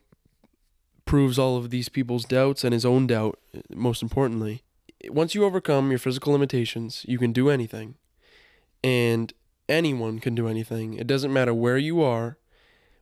proves 1.05 1.39
all 1.39 1.55
of 1.55 1.69
these 1.69 1.87
people's 1.87 2.25
doubts 2.25 2.65
and 2.65 2.73
his 2.73 2.85
own 2.85 3.07
doubt 3.07 3.39
most 3.73 4.03
importantly 4.03 4.61
once 5.07 5.33
you 5.33 5.45
overcome 5.45 5.89
your 5.89 5.97
physical 5.97 6.33
limitations 6.33 7.05
you 7.07 7.17
can 7.17 7.31
do 7.31 7.49
anything 7.49 7.95
and 8.83 9.31
anyone 9.69 10.19
can 10.19 10.35
do 10.35 10.49
anything 10.49 10.95
it 10.95 11.07
doesn't 11.07 11.31
matter 11.31 11.53
where 11.53 11.77
you 11.77 12.01
are 12.01 12.37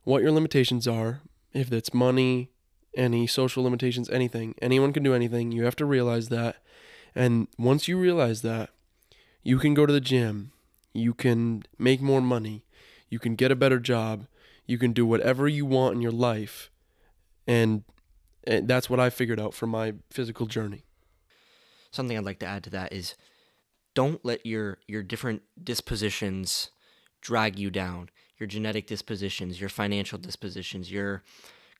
what 0.04 0.22
your 0.22 0.30
limitations 0.30 0.86
are 0.86 1.20
if 1.52 1.72
it's 1.72 1.92
money 1.92 2.50
any 2.96 3.26
social 3.26 3.62
limitations, 3.62 4.10
anything. 4.10 4.54
Anyone 4.60 4.92
can 4.92 5.02
do 5.02 5.14
anything. 5.14 5.52
You 5.52 5.64
have 5.64 5.76
to 5.76 5.86
realize 5.86 6.30
that. 6.30 6.56
And 7.18 7.48
once 7.58 7.88
you 7.88 7.98
realize 7.98 8.42
that, 8.42 8.70
you 9.42 9.58
can 9.58 9.74
go 9.74 9.86
to 9.86 9.92
the 9.92 10.00
gym, 10.00 10.52
you 10.92 11.14
can 11.14 11.64
make 11.76 12.00
more 12.00 12.20
money, 12.20 12.62
you 13.10 13.18
can 13.18 13.34
get 13.34 13.50
a 13.50 13.56
better 13.56 13.80
job, 13.80 14.28
you 14.66 14.78
can 14.78 14.92
do 14.92 15.04
whatever 15.04 15.48
you 15.48 15.66
want 15.66 15.96
in 15.96 16.00
your 16.00 16.12
life. 16.12 16.70
And, 17.44 17.82
and 18.44 18.68
that's 18.68 18.88
what 18.88 19.00
I 19.00 19.10
figured 19.10 19.40
out 19.40 19.52
from 19.52 19.70
my 19.70 19.94
physical 20.10 20.46
journey. 20.46 20.84
Something 21.90 22.16
I'd 22.16 22.24
like 22.24 22.38
to 22.38 22.46
add 22.46 22.62
to 22.64 22.70
that 22.70 22.92
is 22.92 23.16
don't 23.94 24.24
let 24.24 24.46
your 24.46 24.78
your 24.86 25.02
different 25.02 25.42
dispositions 25.60 26.70
drag 27.20 27.58
you 27.58 27.68
down. 27.68 28.10
Your 28.38 28.46
genetic 28.46 28.86
dispositions, 28.86 29.58
your 29.60 29.70
financial 29.70 30.18
dispositions, 30.18 30.92
your 30.92 31.24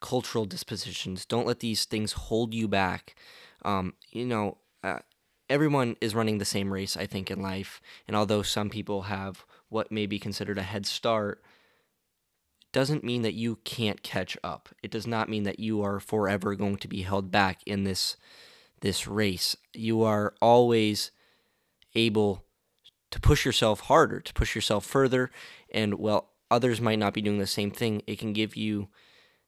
cultural 0.00 0.46
dispositions. 0.46 1.24
Don't 1.24 1.46
let 1.46 1.60
these 1.60 1.84
things 1.84 2.12
hold 2.12 2.54
you 2.54 2.66
back. 2.66 3.14
Um, 3.64 3.94
you 4.10 4.26
know, 4.26 4.58
uh, 4.82 4.98
everyone 5.48 5.96
is 6.00 6.14
running 6.14 6.38
the 6.38 6.44
same 6.44 6.72
race, 6.72 6.96
I 6.96 7.06
think, 7.06 7.30
in 7.30 7.40
life. 7.40 7.80
And 8.06 8.16
although 8.16 8.42
some 8.42 8.70
people 8.70 9.02
have 9.02 9.44
what 9.68 9.92
may 9.92 10.06
be 10.06 10.18
considered 10.18 10.58
a 10.58 10.62
head 10.62 10.86
start, 10.86 11.42
doesn't 12.72 13.04
mean 13.04 13.22
that 13.22 13.34
you 13.34 13.56
can't 13.64 14.02
catch 14.02 14.36
up. 14.44 14.68
It 14.82 14.90
does 14.90 15.06
not 15.06 15.28
mean 15.28 15.44
that 15.44 15.58
you 15.58 15.82
are 15.82 16.00
forever 16.00 16.54
going 16.54 16.76
to 16.76 16.88
be 16.88 17.02
held 17.02 17.30
back 17.30 17.60
in 17.66 17.84
this 17.84 18.16
this 18.80 19.08
race. 19.08 19.56
You 19.74 20.02
are 20.02 20.34
always 20.40 21.10
able 21.94 22.44
to 23.10 23.20
push 23.20 23.44
yourself 23.44 23.80
harder, 23.80 24.20
to 24.20 24.32
push 24.32 24.54
yourself 24.54 24.84
further, 24.84 25.30
and 25.72 25.94
well, 25.94 26.30
others 26.50 26.80
might 26.80 26.98
not 26.98 27.14
be 27.14 27.22
doing 27.22 27.38
the 27.38 27.46
same 27.46 27.70
thing. 27.70 28.02
It 28.06 28.18
can 28.18 28.32
give 28.32 28.54
you 28.54 28.88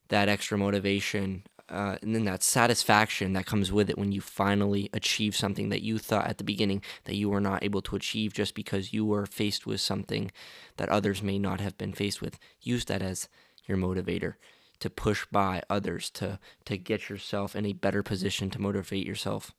that 0.08 0.28
extra 0.28 0.58
motivation 0.58 1.44
uh, 1.70 1.96
and 2.02 2.14
then 2.14 2.24
that 2.24 2.42
satisfaction 2.42 3.32
that 3.32 3.46
comes 3.46 3.70
with 3.70 3.88
it 3.88 3.96
when 3.96 4.12
you 4.12 4.20
finally 4.20 4.90
achieve 4.92 5.36
something 5.36 5.68
that 5.68 5.82
you 5.82 5.98
thought 5.98 6.26
at 6.26 6.38
the 6.38 6.44
beginning 6.44 6.82
that 7.04 7.14
you 7.14 7.30
were 7.30 7.40
not 7.40 7.62
able 7.62 7.80
to 7.82 7.96
achieve 7.96 8.32
just 8.32 8.54
because 8.54 8.92
you 8.92 9.04
were 9.04 9.24
faced 9.24 9.66
with 9.66 9.80
something 9.80 10.32
that 10.76 10.88
others 10.88 11.22
may 11.22 11.38
not 11.38 11.60
have 11.60 11.78
been 11.78 11.92
faced 11.92 12.20
with. 12.20 12.38
Use 12.60 12.84
that 12.86 13.02
as 13.02 13.28
your 13.66 13.78
motivator 13.78 14.34
to 14.80 14.90
push 14.90 15.26
by 15.30 15.62
others 15.70 16.10
to 16.10 16.38
to 16.64 16.76
get 16.76 17.08
yourself 17.08 17.54
in 17.54 17.66
a 17.66 17.72
better 17.72 18.02
position 18.02 18.50
to 18.50 18.60
motivate 18.60 19.06
yourself. 19.06 19.52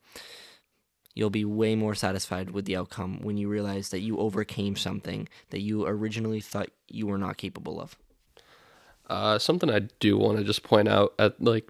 You'll 1.14 1.30
be 1.30 1.46
way 1.46 1.76
more 1.76 1.96
satisfied 1.96 2.52
with 2.52 2.66
the 2.66 2.76
outcome 2.76 3.20
when 3.22 3.38
you 3.38 3.50
realize 3.50 3.90
that 3.90 4.00
you 4.00 4.18
overcame 4.18 4.76
something 4.76 5.28
that 5.50 5.62
you 5.62 5.86
originally 5.86 6.40
thought 6.40 6.70
you 6.88 7.08
were 7.08 7.18
not 7.18 7.38
capable 7.38 7.80
of. 7.82 7.98
Uh, 9.10 9.38
something 9.38 9.70
I 9.70 9.80
do 10.00 10.18
want 10.18 10.38
to 10.38 10.44
just 10.44 10.64
point 10.64 10.88
out 10.88 11.14
at 11.20 11.42
like 11.44 11.70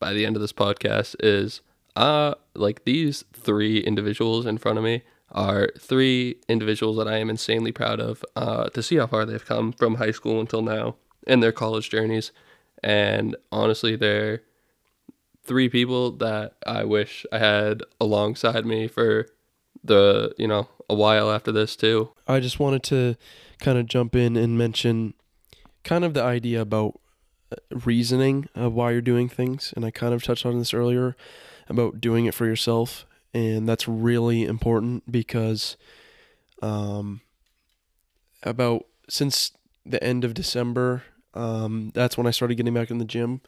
by 0.00 0.12
the 0.12 0.26
end 0.26 0.34
of 0.34 0.42
this 0.42 0.52
podcast 0.52 1.14
is 1.20 1.60
uh 1.94 2.34
like 2.54 2.84
these 2.84 3.24
three 3.32 3.78
individuals 3.78 4.46
in 4.46 4.58
front 4.58 4.78
of 4.78 4.84
me 4.84 5.02
are 5.32 5.70
three 5.78 6.36
individuals 6.48 6.96
that 6.96 7.08
I 7.08 7.18
am 7.18 7.30
insanely 7.30 7.72
proud 7.72 8.00
of 8.00 8.24
uh, 8.34 8.68
to 8.70 8.82
see 8.82 8.96
how 8.96 9.06
far 9.06 9.24
they've 9.24 9.44
come 9.44 9.72
from 9.72 9.96
high 9.96 10.10
school 10.10 10.40
until 10.40 10.62
now 10.62 10.96
in 11.26 11.40
their 11.40 11.52
college 11.52 11.90
journeys. 11.90 12.32
And 12.82 13.36
honestly, 13.52 13.96
they're 13.96 14.42
three 15.44 15.68
people 15.68 16.12
that 16.12 16.54
I 16.66 16.84
wish 16.84 17.24
I 17.32 17.38
had 17.38 17.82
alongside 18.00 18.66
me 18.66 18.88
for 18.88 19.26
the, 19.84 20.34
you 20.36 20.48
know, 20.48 20.68
a 20.88 20.94
while 20.94 21.30
after 21.30 21.52
this 21.52 21.76
too. 21.76 22.10
I 22.26 22.40
just 22.40 22.58
wanted 22.58 22.82
to 22.84 23.16
kind 23.60 23.78
of 23.78 23.86
jump 23.86 24.16
in 24.16 24.36
and 24.36 24.58
mention 24.58 25.14
kind 25.84 26.04
of 26.04 26.14
the 26.14 26.22
idea 26.22 26.60
about 26.60 27.00
reasoning 27.70 28.48
of 28.54 28.72
why 28.72 28.92
you're 28.92 29.00
doing 29.00 29.28
things. 29.28 29.72
And 29.76 29.84
I 29.84 29.90
kind 29.90 30.14
of 30.14 30.22
touched 30.22 30.46
on 30.46 30.58
this 30.58 30.74
earlier 30.74 31.16
about 31.68 32.00
doing 32.00 32.26
it 32.26 32.34
for 32.34 32.46
yourself. 32.46 33.06
And 33.32 33.68
that's 33.68 33.86
really 33.86 34.44
important 34.44 35.10
because 35.10 35.76
um, 36.62 37.20
about 38.42 38.86
since 39.08 39.52
the 39.86 40.02
end 40.02 40.24
of 40.24 40.34
December, 40.34 41.04
um, 41.34 41.92
that's 41.94 42.18
when 42.18 42.26
I 42.26 42.32
started 42.32 42.56
getting 42.56 42.74
back 42.74 42.90
in 42.90 42.98
the 42.98 43.04
gym. 43.04 43.40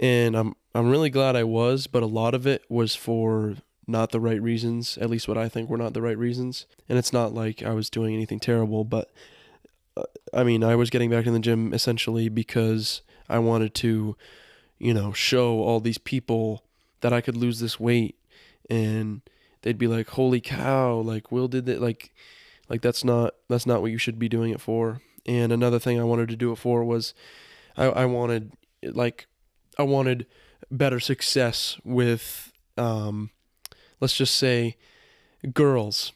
And 0.00 0.34
I'm 0.34 0.54
I'm 0.74 0.88
really 0.88 1.10
glad 1.10 1.36
I 1.36 1.44
was, 1.44 1.86
but 1.86 2.02
a 2.02 2.06
lot 2.06 2.34
of 2.34 2.46
it 2.46 2.62
was 2.70 2.94
for 2.94 3.56
not 3.86 4.12
the 4.12 4.20
right 4.20 4.40
reasons, 4.40 4.96
at 4.98 5.10
least 5.10 5.28
what 5.28 5.36
I 5.36 5.48
think 5.48 5.68
were 5.68 5.76
not 5.76 5.94
the 5.94 6.00
right 6.00 6.16
reasons. 6.16 6.64
And 6.88 6.96
it's 6.96 7.12
not 7.12 7.34
like 7.34 7.62
I 7.62 7.72
was 7.74 7.90
doing 7.90 8.14
anything 8.14 8.40
terrible, 8.40 8.84
but 8.84 9.10
I 10.32 10.44
mean, 10.44 10.62
I 10.62 10.76
was 10.76 10.90
getting 10.90 11.10
back 11.10 11.26
in 11.26 11.32
the 11.32 11.40
gym 11.40 11.74
essentially 11.74 12.28
because 12.28 13.02
I 13.30 13.38
wanted 13.38 13.74
to, 13.76 14.16
you 14.78 14.94
know, 14.94 15.12
show 15.12 15.60
all 15.60 15.80
these 15.80 15.98
people 15.98 16.64
that 17.00 17.12
I 17.12 17.20
could 17.20 17.36
lose 17.36 17.60
this 17.60 17.78
weight 17.80 18.16
and 18.68 19.22
they'd 19.62 19.78
be 19.78 19.86
like, 19.86 20.08
"Holy 20.10 20.40
cow, 20.40 20.94
like 20.96 21.32
Will 21.32 21.48
did 21.48 21.66
that 21.66 21.80
like 21.80 22.12
like 22.68 22.82
that's 22.82 23.04
not 23.04 23.34
that's 23.48 23.66
not 23.66 23.82
what 23.82 23.90
you 23.90 23.98
should 23.98 24.18
be 24.18 24.28
doing 24.28 24.52
it 24.52 24.60
for." 24.60 25.00
And 25.26 25.52
another 25.52 25.78
thing 25.78 26.00
I 26.00 26.04
wanted 26.04 26.28
to 26.30 26.36
do 26.36 26.52
it 26.52 26.56
for 26.56 26.84
was 26.84 27.14
I, 27.76 27.86
I 27.86 28.04
wanted 28.06 28.52
like 28.82 29.26
I 29.78 29.82
wanted 29.82 30.26
better 30.70 31.00
success 31.00 31.78
with 31.84 32.52
um, 32.76 33.30
let's 34.00 34.16
just 34.16 34.34
say 34.34 34.76
girls 35.52 36.12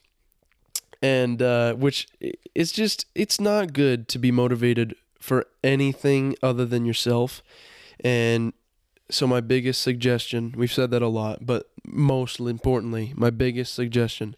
and 1.03 1.43
uh, 1.43 1.75
which 1.75 2.09
it's 2.55 2.73
just 2.73 3.07
it's 3.15 3.41
not 3.41 3.73
good 3.73 4.09
to 4.09 4.19
be 4.19 4.31
motivated 4.31 4.95
for 5.25 5.47
anything 5.63 6.37
other 6.43 6.67
than 6.67 6.85
yourself. 6.85 7.43
And 8.05 8.53
so 9.11 9.27
my 9.27 9.41
biggest 9.41 9.81
suggestion 9.81 10.53
we've 10.55 10.73
said 10.73 10.91
that 10.91 11.03
a 11.03 11.09
lot 11.09 11.45
but 11.45 11.71
most 11.87 12.41
importantly 12.41 13.13
my 13.17 13.29
biggest 13.29 13.75
suggestion 13.75 14.35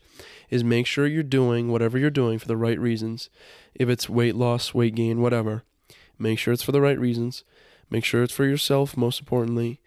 is 0.51 0.65
make 0.65 0.87
sure 0.87 1.07
you're 1.07 1.23
doing 1.23 1.71
whatever 1.71 1.97
you're 1.99 2.11
doing 2.11 2.39
for 2.39 2.47
the 2.47 2.57
right 2.57 2.79
reasons. 2.79 3.31
If 3.75 3.89
it's 3.89 4.09
weight 4.09 4.37
loss 4.37 4.75
weight 4.75 4.95
gain 4.95 5.21
whatever 5.21 5.65
make 6.21 6.39
sure 6.39 6.55
it's 6.55 6.63
for 6.63 6.73
the 6.73 6.81
right 6.81 6.99
reasons. 6.99 7.43
Make 7.91 8.05
sure 8.05 8.23
it's 8.23 8.33
for 8.33 8.45
yourself 8.45 8.97
most 8.97 9.19
importantly. 9.19 9.81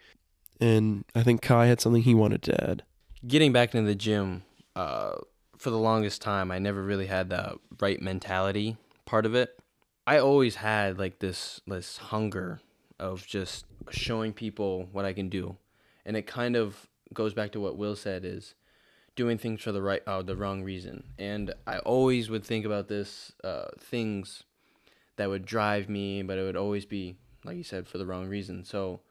And 0.60 1.06
i 1.14 1.22
think 1.22 1.40
kai 1.40 1.66
had 1.66 1.80
something 1.80 2.02
he 2.02 2.14
wanted 2.14 2.42
to 2.42 2.70
add. 2.70 2.82
Getting 3.26 3.54
back 3.54 3.74
into 3.74 3.86
the 3.86 3.94
gym, 3.94 4.42
uh, 4.76 5.12
for 5.56 5.70
the 5.70 5.78
longest 5.78 6.20
time, 6.20 6.50
I 6.50 6.58
never 6.58 6.82
really 6.82 7.06
had 7.06 7.30
the 7.30 7.56
right 7.80 8.00
mentality 8.00 8.76
part 9.06 9.24
of 9.24 9.34
it. 9.34 9.59
I 10.10 10.18
always 10.18 10.56
had 10.56 10.98
like 10.98 11.20
this 11.20 11.60
this 11.68 11.98
hunger 11.98 12.60
of 12.98 13.24
just 13.24 13.64
showing 13.90 14.32
people 14.32 14.88
what 14.90 15.04
I 15.04 15.12
can 15.12 15.28
do, 15.28 15.56
and 16.04 16.16
it 16.16 16.26
kind 16.26 16.56
of 16.56 16.88
goes 17.14 17.32
back 17.32 17.52
to 17.52 17.60
what 17.60 17.78
Will 17.78 17.94
said 17.94 18.24
is 18.24 18.56
doing 19.14 19.38
things 19.38 19.62
for 19.62 19.70
the 19.70 19.80
right 19.80 20.02
uh, 20.08 20.22
the 20.22 20.34
wrong 20.34 20.64
reason. 20.64 21.04
And 21.16 21.54
I 21.64 21.78
always 21.78 22.28
would 22.28 22.42
think 22.44 22.64
about 22.64 22.88
this 22.88 23.30
uh, 23.44 23.68
things 23.78 24.42
that 25.14 25.28
would 25.28 25.44
drive 25.44 25.88
me, 25.88 26.24
but 26.24 26.38
it 26.38 26.42
would 26.42 26.56
always 26.56 26.86
be 26.86 27.14
like 27.44 27.56
you 27.56 27.62
said 27.62 27.86
for 27.86 27.98
the 27.98 28.06
wrong 28.06 28.26
reason. 28.26 28.64
So 28.64 29.02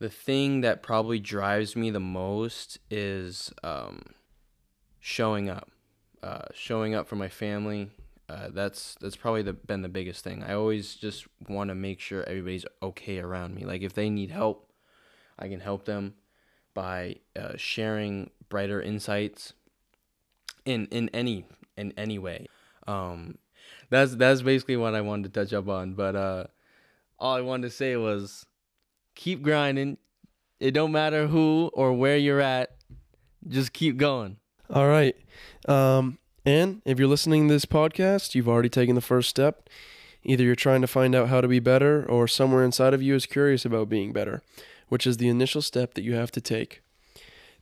the 0.00 0.10
thing 0.10 0.60
that 0.60 0.82
probably 0.82 1.18
drives 1.18 1.76
me 1.76 1.88
the 1.88 1.98
most 1.98 2.78
is 2.90 3.54
um, 3.62 4.02
showing 5.00 5.48
up, 5.48 5.70
uh, 6.22 6.48
showing 6.52 6.94
up 6.94 7.08
for 7.08 7.16
my 7.16 7.30
family. 7.30 7.88
Uh, 8.28 8.48
that's 8.50 8.96
that's 9.00 9.16
probably 9.16 9.42
the, 9.42 9.52
been 9.52 9.82
the 9.82 9.88
biggest 9.88 10.24
thing. 10.24 10.42
I 10.42 10.54
always 10.54 10.94
just 10.94 11.26
want 11.48 11.68
to 11.68 11.74
make 11.74 12.00
sure 12.00 12.24
everybody's 12.24 12.64
okay 12.82 13.18
around 13.18 13.54
me. 13.54 13.64
Like 13.64 13.82
if 13.82 13.92
they 13.92 14.08
need 14.08 14.30
help, 14.30 14.72
I 15.38 15.48
can 15.48 15.60
help 15.60 15.84
them 15.84 16.14
by 16.72 17.16
uh, 17.36 17.52
sharing 17.56 18.30
brighter 18.48 18.80
insights 18.80 19.52
in 20.64 20.86
in 20.86 21.10
any 21.10 21.44
in 21.76 21.92
any 21.96 22.18
way. 22.18 22.46
Um, 22.86 23.38
that's 23.90 24.14
that's 24.16 24.42
basically 24.42 24.76
what 24.76 24.94
I 24.94 25.02
wanted 25.02 25.32
to 25.32 25.40
touch 25.40 25.52
up 25.52 25.68
on. 25.68 25.94
But 25.94 26.16
uh, 26.16 26.44
all 27.18 27.34
I 27.34 27.42
wanted 27.42 27.68
to 27.68 27.74
say 27.74 27.96
was 27.96 28.46
keep 29.14 29.42
grinding. 29.42 29.98
It 30.60 30.72
don't 30.72 30.92
matter 30.92 31.26
who 31.26 31.70
or 31.74 31.92
where 31.92 32.16
you're 32.16 32.40
at. 32.40 32.76
Just 33.46 33.72
keep 33.72 33.98
going. 33.98 34.38
All 34.70 34.88
right. 34.88 35.14
Um, 35.68 36.18
and 36.44 36.82
if 36.84 36.98
you're 36.98 37.08
listening 37.08 37.48
to 37.48 37.54
this 37.54 37.64
podcast, 37.64 38.34
you've 38.34 38.48
already 38.48 38.68
taken 38.68 38.94
the 38.94 39.00
first 39.00 39.28
step. 39.28 39.68
Either 40.22 40.44
you're 40.44 40.54
trying 40.54 40.80
to 40.80 40.86
find 40.86 41.14
out 41.14 41.28
how 41.28 41.40
to 41.40 41.48
be 41.48 41.60
better, 41.60 42.04
or 42.08 42.26
somewhere 42.26 42.64
inside 42.64 42.94
of 42.94 43.02
you 43.02 43.14
is 43.14 43.26
curious 43.26 43.64
about 43.64 43.88
being 43.88 44.12
better, 44.12 44.42
which 44.88 45.06
is 45.06 45.18
the 45.18 45.28
initial 45.28 45.60
step 45.60 45.94
that 45.94 46.02
you 46.02 46.14
have 46.14 46.30
to 46.30 46.40
take. 46.40 46.80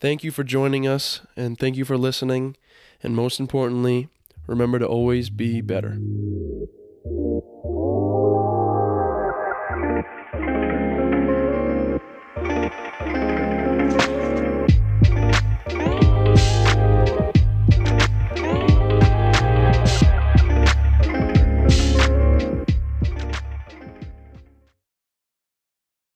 Thank 0.00 0.24
you 0.24 0.30
for 0.30 0.44
joining 0.44 0.86
us, 0.86 1.20
and 1.36 1.58
thank 1.58 1.76
you 1.76 1.84
for 1.84 1.96
listening. 1.96 2.56
And 3.02 3.16
most 3.16 3.40
importantly, 3.40 4.08
remember 4.46 4.78
to 4.78 4.86
always 4.86 5.30
be 5.30 5.60
better. 5.60 5.98